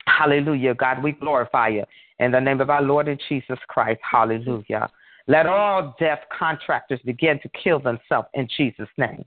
[0.08, 1.84] Hallelujah, God, we glorify you
[2.20, 4.00] in the name of our Lord and Jesus Christ.
[4.10, 4.90] Hallelujah.
[5.28, 9.26] Let all deaf contractors begin to kill themselves in Jesus' name.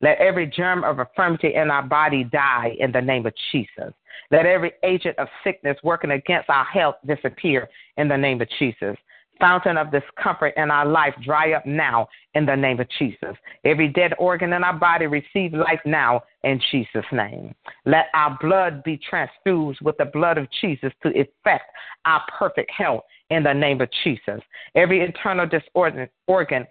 [0.00, 3.92] Let every germ of infirmity in our body die in the name of Jesus.
[4.30, 8.96] Let every agent of sickness working against our health disappear in the name of Jesus.
[9.40, 13.36] Fountain of discomfort in our life dry up now in the name of Jesus.
[13.64, 17.54] Every dead organ in our body receive life now in Jesus' name.
[17.84, 21.64] Let our blood be transfused with the blood of Jesus to effect
[22.04, 24.40] our perfect health in the name of Jesus.
[24.74, 26.66] Every internal organ,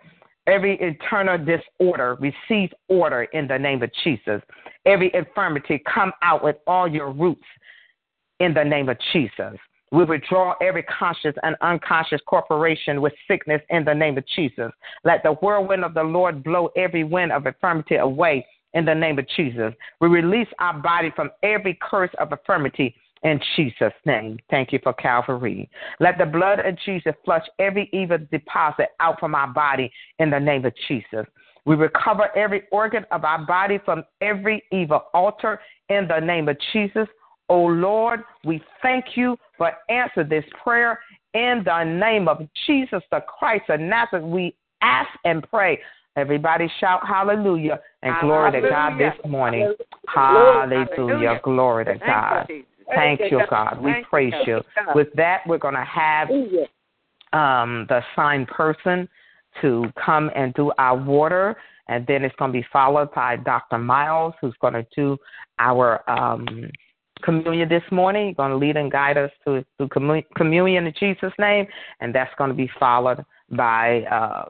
[0.47, 4.41] every internal disorder receive order in the name of Jesus.
[4.85, 7.45] Every infirmity come out with all your roots
[8.39, 9.57] in the name of Jesus.
[9.91, 14.71] We withdraw every conscious and unconscious corporation with sickness in the name of Jesus.
[15.03, 19.19] Let the whirlwind of the Lord blow every wind of infirmity away in the name
[19.19, 19.71] of Jesus.
[20.01, 24.37] We release our body from every curse of infirmity in Jesus' name.
[24.49, 25.69] Thank you for Calvary.
[25.99, 30.39] Let the blood of Jesus flush every evil deposit out from our body in the
[30.39, 31.25] name of Jesus.
[31.65, 36.57] We recover every organ of our body from every evil altar in the name of
[36.73, 37.07] Jesus.
[37.49, 40.99] Oh Lord, we thank you for answer this prayer
[41.33, 44.25] in the name of Jesus the Christ of Nazareth.
[44.25, 45.79] We ask and pray.
[46.15, 48.61] Everybody shout hallelujah and glory hallelujah.
[48.61, 49.73] to God this morning.
[50.07, 50.85] Hallelujah.
[50.95, 51.41] hallelujah.
[51.43, 52.47] Glory to God.
[52.95, 53.81] Thank you, God.
[53.81, 54.61] We praise you.
[54.95, 56.29] With that, we're going to have
[57.33, 59.07] um, the signed person
[59.61, 61.55] to come and do our water,
[61.87, 63.77] and then it's going to be followed by Dr.
[63.77, 65.17] Miles, who's going to do
[65.59, 66.69] our um,
[67.23, 68.27] communion this morning.
[68.27, 69.87] You're going to lead and guide us to, to
[70.35, 71.67] communion in Jesus' name,
[71.99, 74.45] and that's going to be followed by uh,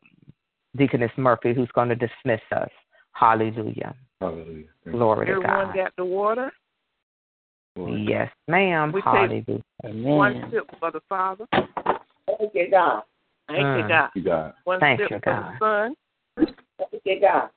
[0.77, 2.69] Deaconess Murphy, who's going to dismiss us.
[3.13, 3.95] Hallelujah.
[4.19, 4.65] Hallelujah.
[4.91, 5.59] Glory Everyone to God.
[5.59, 6.51] Everyone got the water?
[7.75, 8.91] Yes, ma'am.
[8.91, 9.63] We Hallelujah.
[9.85, 10.03] Amen.
[10.03, 11.45] One sip for the Father.
[11.51, 13.03] Thank you, God.
[13.47, 13.81] Thank mm.
[13.81, 14.09] you, God.
[14.15, 14.53] You God.
[14.63, 15.53] One Thank sip you, for God.
[15.59, 15.95] the Son.
[16.37, 17.49] Thank you, God.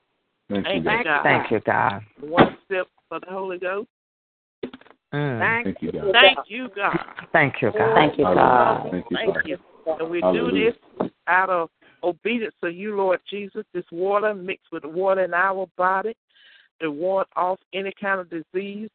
[0.49, 1.23] Thank, Thank you, God.
[1.23, 2.01] Thank you, God.
[2.21, 3.87] One sip for the Holy Ghost.
[5.13, 5.63] Mm.
[5.63, 6.11] Thank you, God.
[6.11, 6.99] Thank you, God.
[7.31, 7.95] Thank you, God.
[7.95, 8.91] Thank you, God.
[8.91, 9.57] Thank you, Thank you.
[9.99, 10.71] And we Hallelujah.
[10.71, 11.69] do this out of
[12.03, 13.63] obedience to you, Lord Jesus.
[13.73, 16.15] This water mixed with the water in our body
[16.81, 18.89] to ward off any kind of disease.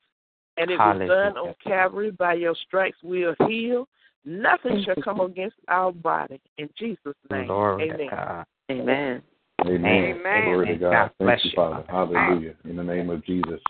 [0.57, 2.11] And it was done on Calvary.
[2.11, 3.89] By your stripes we are healed.
[4.25, 6.41] Nothing shall come against our body.
[6.59, 7.47] In Jesus' name.
[7.47, 7.99] Glory Amen.
[7.99, 8.47] to God.
[8.71, 9.23] Amen.
[9.67, 9.87] Amen.
[9.87, 10.45] Amen.
[10.45, 10.91] Glory to God.
[10.91, 11.85] God Thank bless you, you, Father.
[11.89, 12.17] Father.
[12.19, 12.55] Hallelujah.
[12.65, 13.61] In the name of Jesus.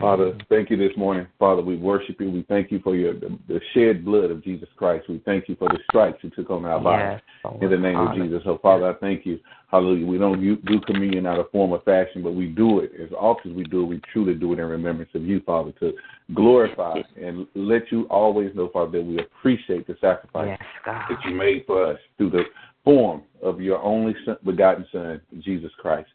[0.00, 1.26] Father, thank you this morning.
[1.38, 2.30] Father, we worship you.
[2.30, 5.08] We thank you for your the, the shed blood of Jesus Christ.
[5.08, 7.02] We thank you for the stripes you took on our body.
[7.02, 7.20] Yes,
[7.60, 8.42] In the name of Jesus.
[8.44, 9.38] So, Father, I thank you.
[9.70, 10.06] Hallelujah.
[10.06, 12.92] We don't do communion out of form or fashion, but we do it.
[13.00, 15.72] As often as we do it, we truly do it in remembrance of you, Father,
[15.80, 15.92] to
[16.34, 21.34] glorify and let you always know, Father, that we appreciate the sacrifice Yes, that you
[21.34, 22.44] made for us through the
[22.84, 26.08] form of your only son, begotten Son, Jesus Christ.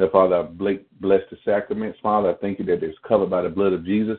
[0.00, 1.98] Now, Father, I bless the sacraments.
[2.02, 4.16] Father, I thank you that it's covered by the blood of Jesus.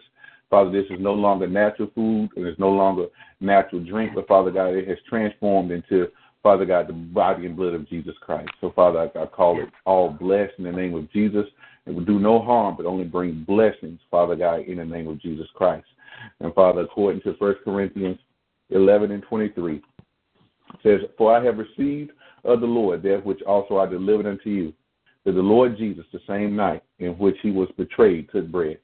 [0.47, 3.07] Father, this is no longer natural food and it's no longer
[3.39, 6.09] natural drink, but Father God, it has transformed into,
[6.43, 8.51] Father God, the body and blood of Jesus Christ.
[8.61, 11.47] So, Father, I, I call it all blessed in the name of Jesus.
[11.87, 15.19] It will do no harm, but only bring blessings, Father God, in the name of
[15.19, 15.87] Jesus Christ.
[16.41, 18.19] And Father, according to 1 Corinthians
[18.69, 19.83] 11 and 23, it
[20.83, 22.11] says, For I have received
[22.43, 24.73] of the Lord that which also I delivered unto you,
[25.25, 28.77] that the Lord Jesus, the same night in which he was betrayed, took bread.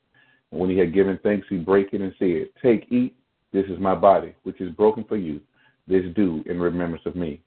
[0.51, 3.15] And when he had given thanks, he brake it and said, Take, eat,
[3.51, 5.41] this is my body, which is broken for you.
[5.87, 7.41] This do in remembrance of me.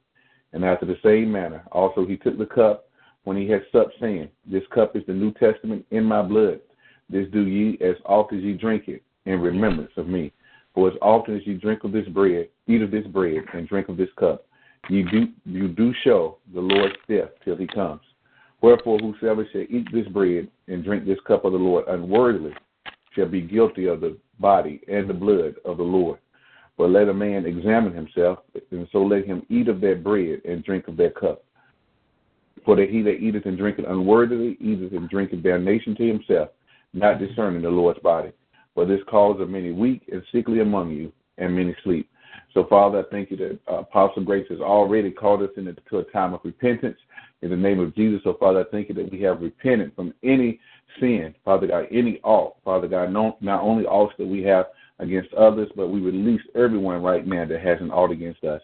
[0.53, 2.89] And after the same manner, also he took the cup
[3.25, 6.61] when he had supped, saying, This cup is the New Testament in my blood.
[7.09, 10.33] This do ye as oft as ye drink it in remembrance of me.
[10.75, 13.89] For as often as ye drink of this bread, eat of this bread, and drink
[13.89, 14.47] of this cup,
[14.89, 18.01] ye do you do show the Lord's death till he comes.
[18.63, 22.53] Wherefore whosoever shall eat this bread and drink this cup of the Lord unworthily
[23.15, 26.19] shall be guilty of the body and the blood of the Lord.
[26.77, 28.39] But let a man examine himself,
[28.71, 31.45] and so let him eat of that bread and drink of that cup.
[32.65, 36.51] For that he that eateth and drinketh unworthily eateth and drinketh damnation to himself,
[36.93, 38.33] not discerning the Lord's body.
[38.75, 42.09] For this cause of many weak and sickly among you, and many sleep.
[42.55, 46.05] So, Father, I thank you that uh, Apostle Grace has already called us into a
[46.05, 46.97] time of repentance
[47.43, 48.21] in the name of Jesus.
[48.25, 50.61] So, Father, I thank you that we have repented from any
[50.99, 54.67] sin, Father God, any alt, Father God, not only alts that we have
[54.99, 58.61] against others, but we release everyone right now that has an alt against us.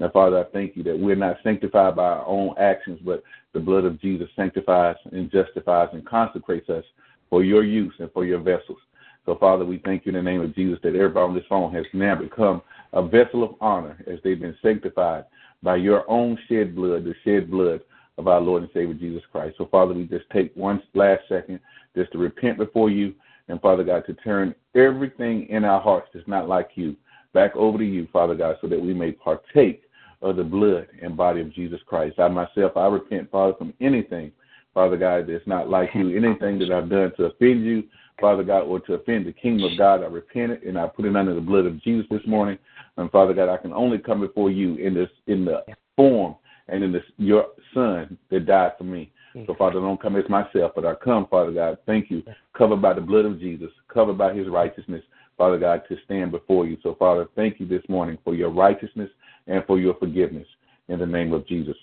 [0.00, 3.22] Now, Father, I thank you that we're not sanctified by our own actions, but
[3.52, 6.84] the blood of Jesus sanctifies and justifies and consecrates us
[7.30, 8.78] for your use and for your vessels.
[9.26, 11.72] So, Father, we thank you in the name of Jesus that everybody on this phone
[11.74, 12.60] has now become
[12.92, 15.24] a vessel of honor as they've been sanctified
[15.62, 17.80] by your own shed blood, the shed blood
[18.18, 19.56] of our Lord and Savior Jesus Christ.
[19.58, 21.60] So, Father, we just take one last second
[21.96, 23.14] just to repent before you
[23.48, 26.96] and, Father God, to turn everything in our hearts that's not like you
[27.32, 29.82] back over to you, Father God, so that we may partake
[30.22, 32.18] of the blood and body of Jesus Christ.
[32.18, 34.32] I myself, I repent, Father, from anything,
[34.72, 36.16] Father God, that's not like you.
[36.16, 37.84] Anything that I've done to offend you,
[38.20, 41.04] Father God, or to offend the kingdom of God, I repent it and I put
[41.04, 42.58] it under the blood of Jesus this morning.
[42.96, 45.64] And Father God, I can only come before you in this in the
[45.96, 46.36] form
[46.68, 49.10] and in this your son that died for me.
[49.32, 49.52] So mm-hmm.
[49.54, 52.22] Father, don't come as myself, but I come, Father God, thank you,
[52.56, 55.02] covered by the blood of Jesus, covered by his righteousness,
[55.36, 56.78] Father God, to stand before you.
[56.82, 59.10] So Father, thank you this morning for your righteousness
[59.46, 60.46] and for your forgiveness
[60.88, 61.76] in the name of Jesus.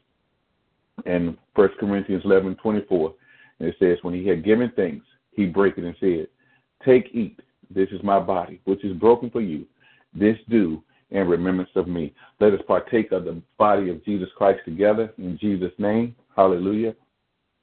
[1.06, 3.14] And First Corinthians eleven twenty four,
[3.60, 6.28] it says, When he had given thanks, he brake it and said,
[6.86, 9.66] Take, eat, this is my body, which is broken for you.
[10.14, 12.14] This do in remembrance of me.
[12.40, 16.16] Let us partake of the body of Jesus Christ together in Jesus' name.
[16.36, 16.96] Hallelujah.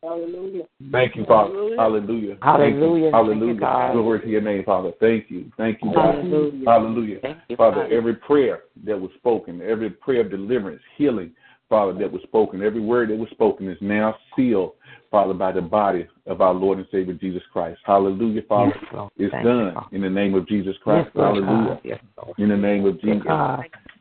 [0.02, 0.62] Hallelujah.
[0.92, 1.74] Thank you, Father.
[1.76, 2.36] Hallelujah.
[2.40, 3.10] Hallelujah.
[3.10, 3.54] Hallelujah.
[3.54, 3.92] God.
[3.94, 4.92] Glory to your name, Father.
[5.00, 5.50] Thank you.
[5.56, 6.14] Thank you, God.
[6.14, 6.64] Hallelujah.
[6.64, 7.18] Hallelujah.
[7.20, 7.94] Thank you, Father, Father.
[7.94, 11.32] every prayer that was spoken, every prayer of deliverance, healing,
[11.68, 14.72] Father, that was spoken, every word that was spoken is now sealed,
[15.10, 17.78] Father, by the body of our Lord and Savior Jesus Christ.
[17.84, 18.72] Hallelujah, Father.
[18.74, 19.12] Yes, Lord.
[19.18, 19.86] It's Thank you, done Father.
[19.92, 21.10] in the name of Jesus Christ.
[21.14, 21.80] Ah, yes, Hallelujah.
[21.84, 22.00] Yes,
[22.38, 23.22] In the name of Jesus.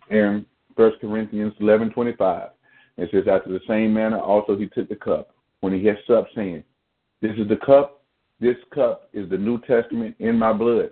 [0.09, 0.45] And
[0.78, 2.49] First Corinthians eleven twenty five.
[2.97, 6.32] It says, After the same manner also he took the cup when he had supped,
[6.36, 6.63] saying,
[7.22, 8.01] This is the cup,
[8.39, 10.91] this cup is the New Testament in my blood.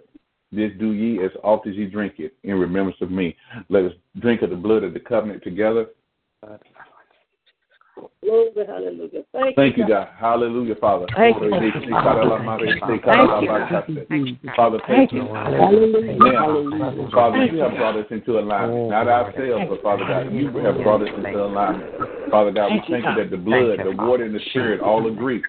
[0.52, 3.36] This do ye as oft as ye drink it in remembrance of me.
[3.70, 5.88] Let us drink of the blood of the covenant together.
[8.22, 9.24] Glory, hallelujah.
[9.32, 10.08] Thank, Thank you, God.
[10.18, 11.06] Hallelujah, Father.
[11.16, 11.50] Thank you.
[14.56, 15.28] Father, thank you.
[15.28, 16.16] Hallelujah.
[16.18, 17.10] Now, Hallelujah.
[17.12, 18.90] Father, you have brought us into alignment.
[18.90, 21.92] Not ourselves, but Father God, you have brought us into alignment.
[22.32, 25.44] Father God, we thank you that the blood, the water, and the spirit all agree.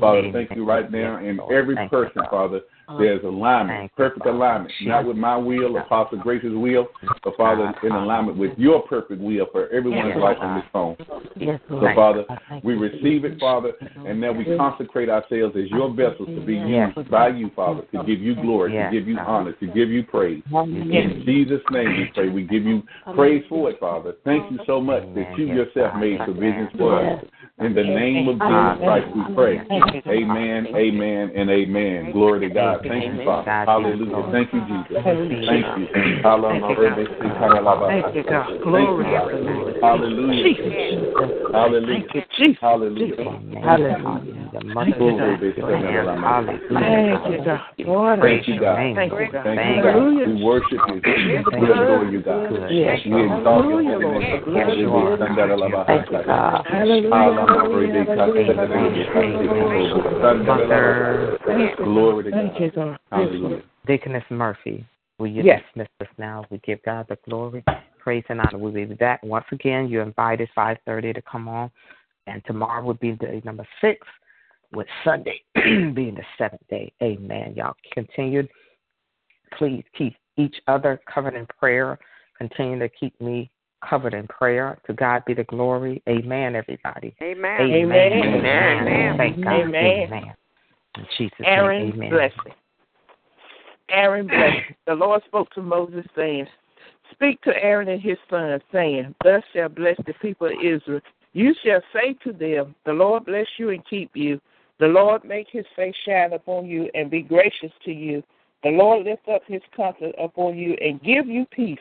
[0.00, 1.16] Father, thank you right now.
[1.16, 2.60] And every person, Father,
[2.98, 4.72] there's alignment, perfect alignment.
[4.82, 6.88] Not with my will, Apostle Grace's will,
[7.22, 10.96] but Father, in alignment with your perfect will for everyone's life on this phone.
[11.36, 11.94] Yes, So, Lord.
[11.94, 12.24] Father,
[12.64, 13.72] we receive it, Father,
[14.06, 18.02] and now we consecrate ourselves as your vessels to be used by you, Father, to
[18.04, 20.42] give you glory, to give you honor, to give you praise.
[20.50, 22.28] In Jesus' name we pray.
[22.28, 22.82] We give you
[23.14, 24.14] praise for it, Father.
[24.24, 27.24] Thank you so much that you yourself made provisions for us.
[27.60, 29.58] In the name of Jesus Christ we pray.
[30.06, 32.12] Amen, amen, and amen.
[32.12, 32.80] Glory to God.
[32.86, 33.50] Thank you, Father.
[33.66, 34.30] Hallelujah.
[34.32, 35.04] Thank you, Jesus.
[35.04, 36.20] Thank you.
[36.22, 36.94] Hallelujah.
[37.88, 38.60] Thank you, God.
[38.62, 39.04] Glory.
[39.04, 39.74] Hallelujah.
[39.80, 40.44] Hallelujah.
[40.44, 41.38] You.
[41.50, 42.06] Hallelujah.
[42.62, 43.16] Hallelujah.
[44.74, 45.42] Thank you, God.
[45.58, 46.22] of the Lamb.
[46.22, 46.62] Hallelujah.
[46.78, 47.68] Thank you, God.
[48.20, 48.76] Thank you, God.
[48.94, 49.44] Thank you, God.
[49.44, 50.24] Thank you, Hallelujah.
[50.24, 50.36] God.
[50.36, 51.00] We worship you.
[51.58, 52.50] We adore you, God.
[52.50, 54.20] We exalt your Hallelujah, holy Lord.
[54.20, 54.42] name.
[54.54, 55.20] Yes, Lord.
[55.86, 57.47] Thank you, God.
[57.48, 57.88] Glory
[62.24, 62.98] to God.
[63.10, 63.62] Hallelujah.
[63.86, 64.84] Deaconess Murphy,
[65.18, 65.62] will you Yes.
[65.74, 66.44] dismiss us now?
[66.50, 67.64] We give God the glory,
[67.98, 68.58] praise, and honor.
[68.58, 69.88] We'll be back once again.
[69.88, 71.70] You're invited 5:30 to come on,
[72.26, 74.06] and tomorrow will be day number six,
[74.72, 76.92] with Sunday being the seventh day.
[77.02, 77.54] Amen.
[77.54, 78.46] Y'all continue.
[79.52, 81.98] Please keep each other covered in prayer.
[82.36, 83.50] Continue to keep me
[83.88, 84.78] covered in prayer.
[84.86, 86.02] To God be the glory.
[86.08, 86.56] Amen.
[86.56, 87.14] Everybody.
[87.22, 87.60] Amen.
[87.60, 88.12] Amen.
[88.12, 88.42] Amen.
[88.44, 89.16] Amen.
[89.18, 89.54] Thank God.
[89.54, 90.10] Amen.
[90.12, 90.34] Amen.
[90.96, 91.94] In Jesus' Aaron name.
[91.94, 92.10] Amen.
[92.10, 92.54] blessing.
[93.90, 94.74] Aaron blessing.
[94.86, 96.46] The Lord spoke to Moses saying,
[97.12, 101.00] Speak to Aaron and his sons, saying, Thus shall bless the people of Israel.
[101.32, 104.40] You shall say to them, The Lord bless you and keep you.
[104.80, 108.22] The Lord make his face shine upon you and be gracious to you.
[108.62, 111.78] The Lord lift up his countenance upon you and give you peace.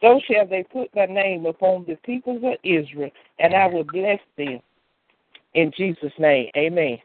[0.00, 4.20] So shall they put my name upon the peoples of Israel, and I will bless
[4.36, 4.60] them.
[5.54, 6.98] In Jesus' name, amen.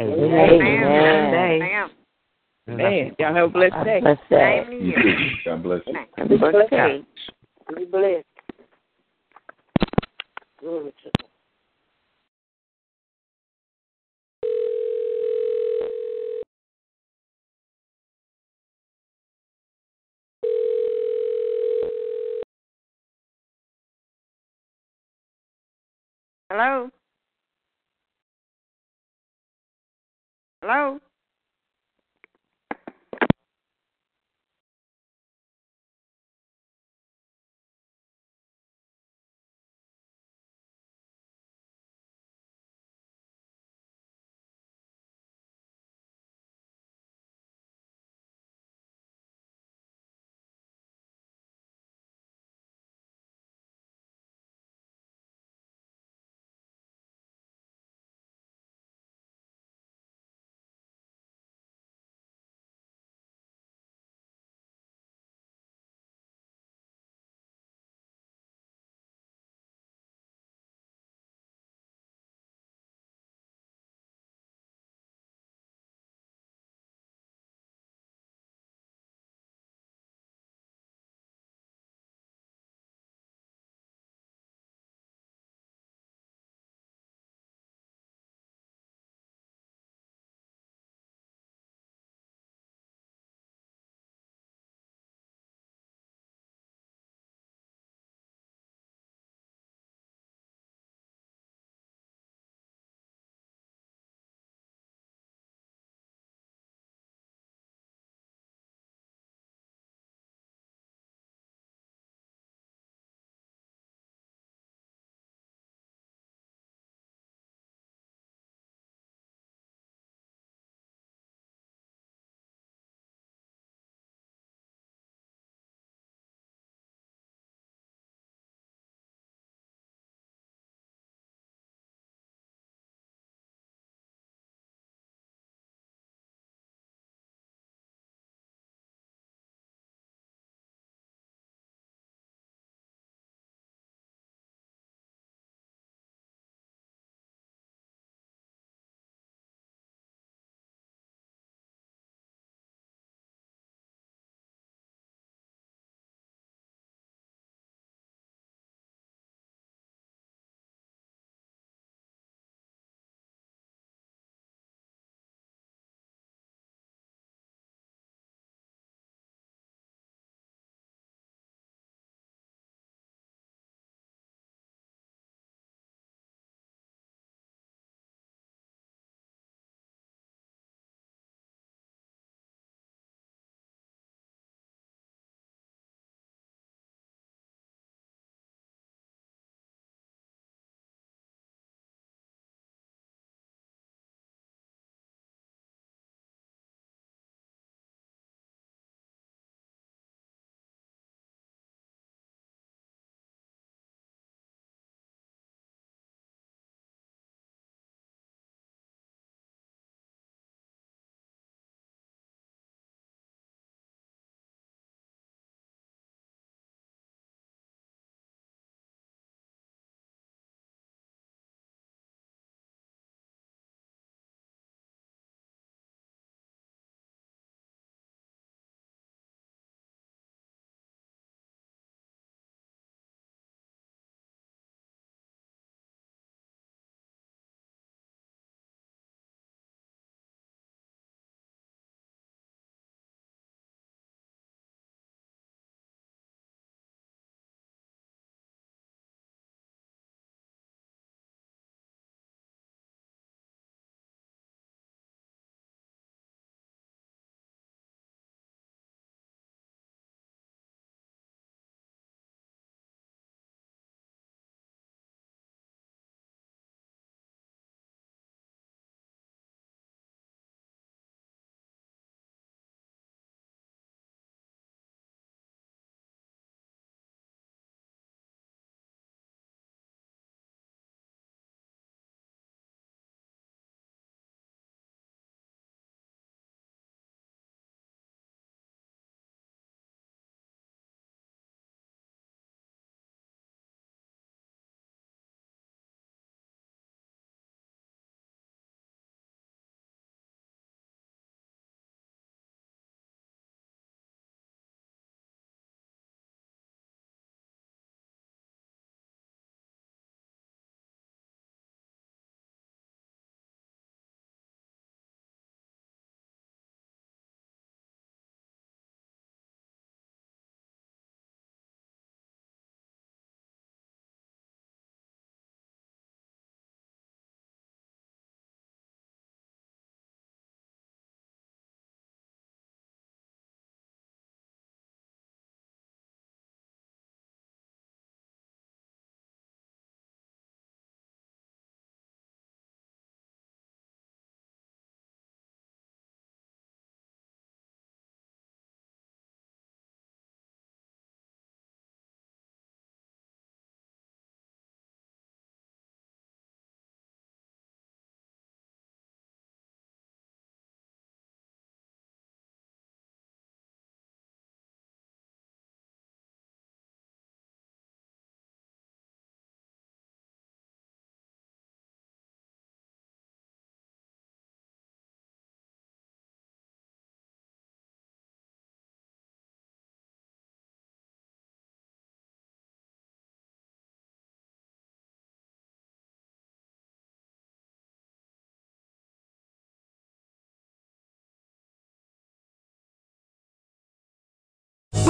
[0.00, 0.30] Amen.
[0.30, 1.34] Amen.
[1.34, 1.90] Amen.
[2.66, 4.00] Man, y'all have a blessed day.
[4.00, 4.64] Bless that.
[4.64, 5.02] Same to You you.
[5.02, 5.30] too.
[5.44, 6.28] God bless you.
[6.28, 6.70] Be blessed.
[7.74, 8.26] Be blessed.
[10.60, 11.29] Glory to God.
[26.50, 26.90] Hello?
[30.62, 31.00] Hello?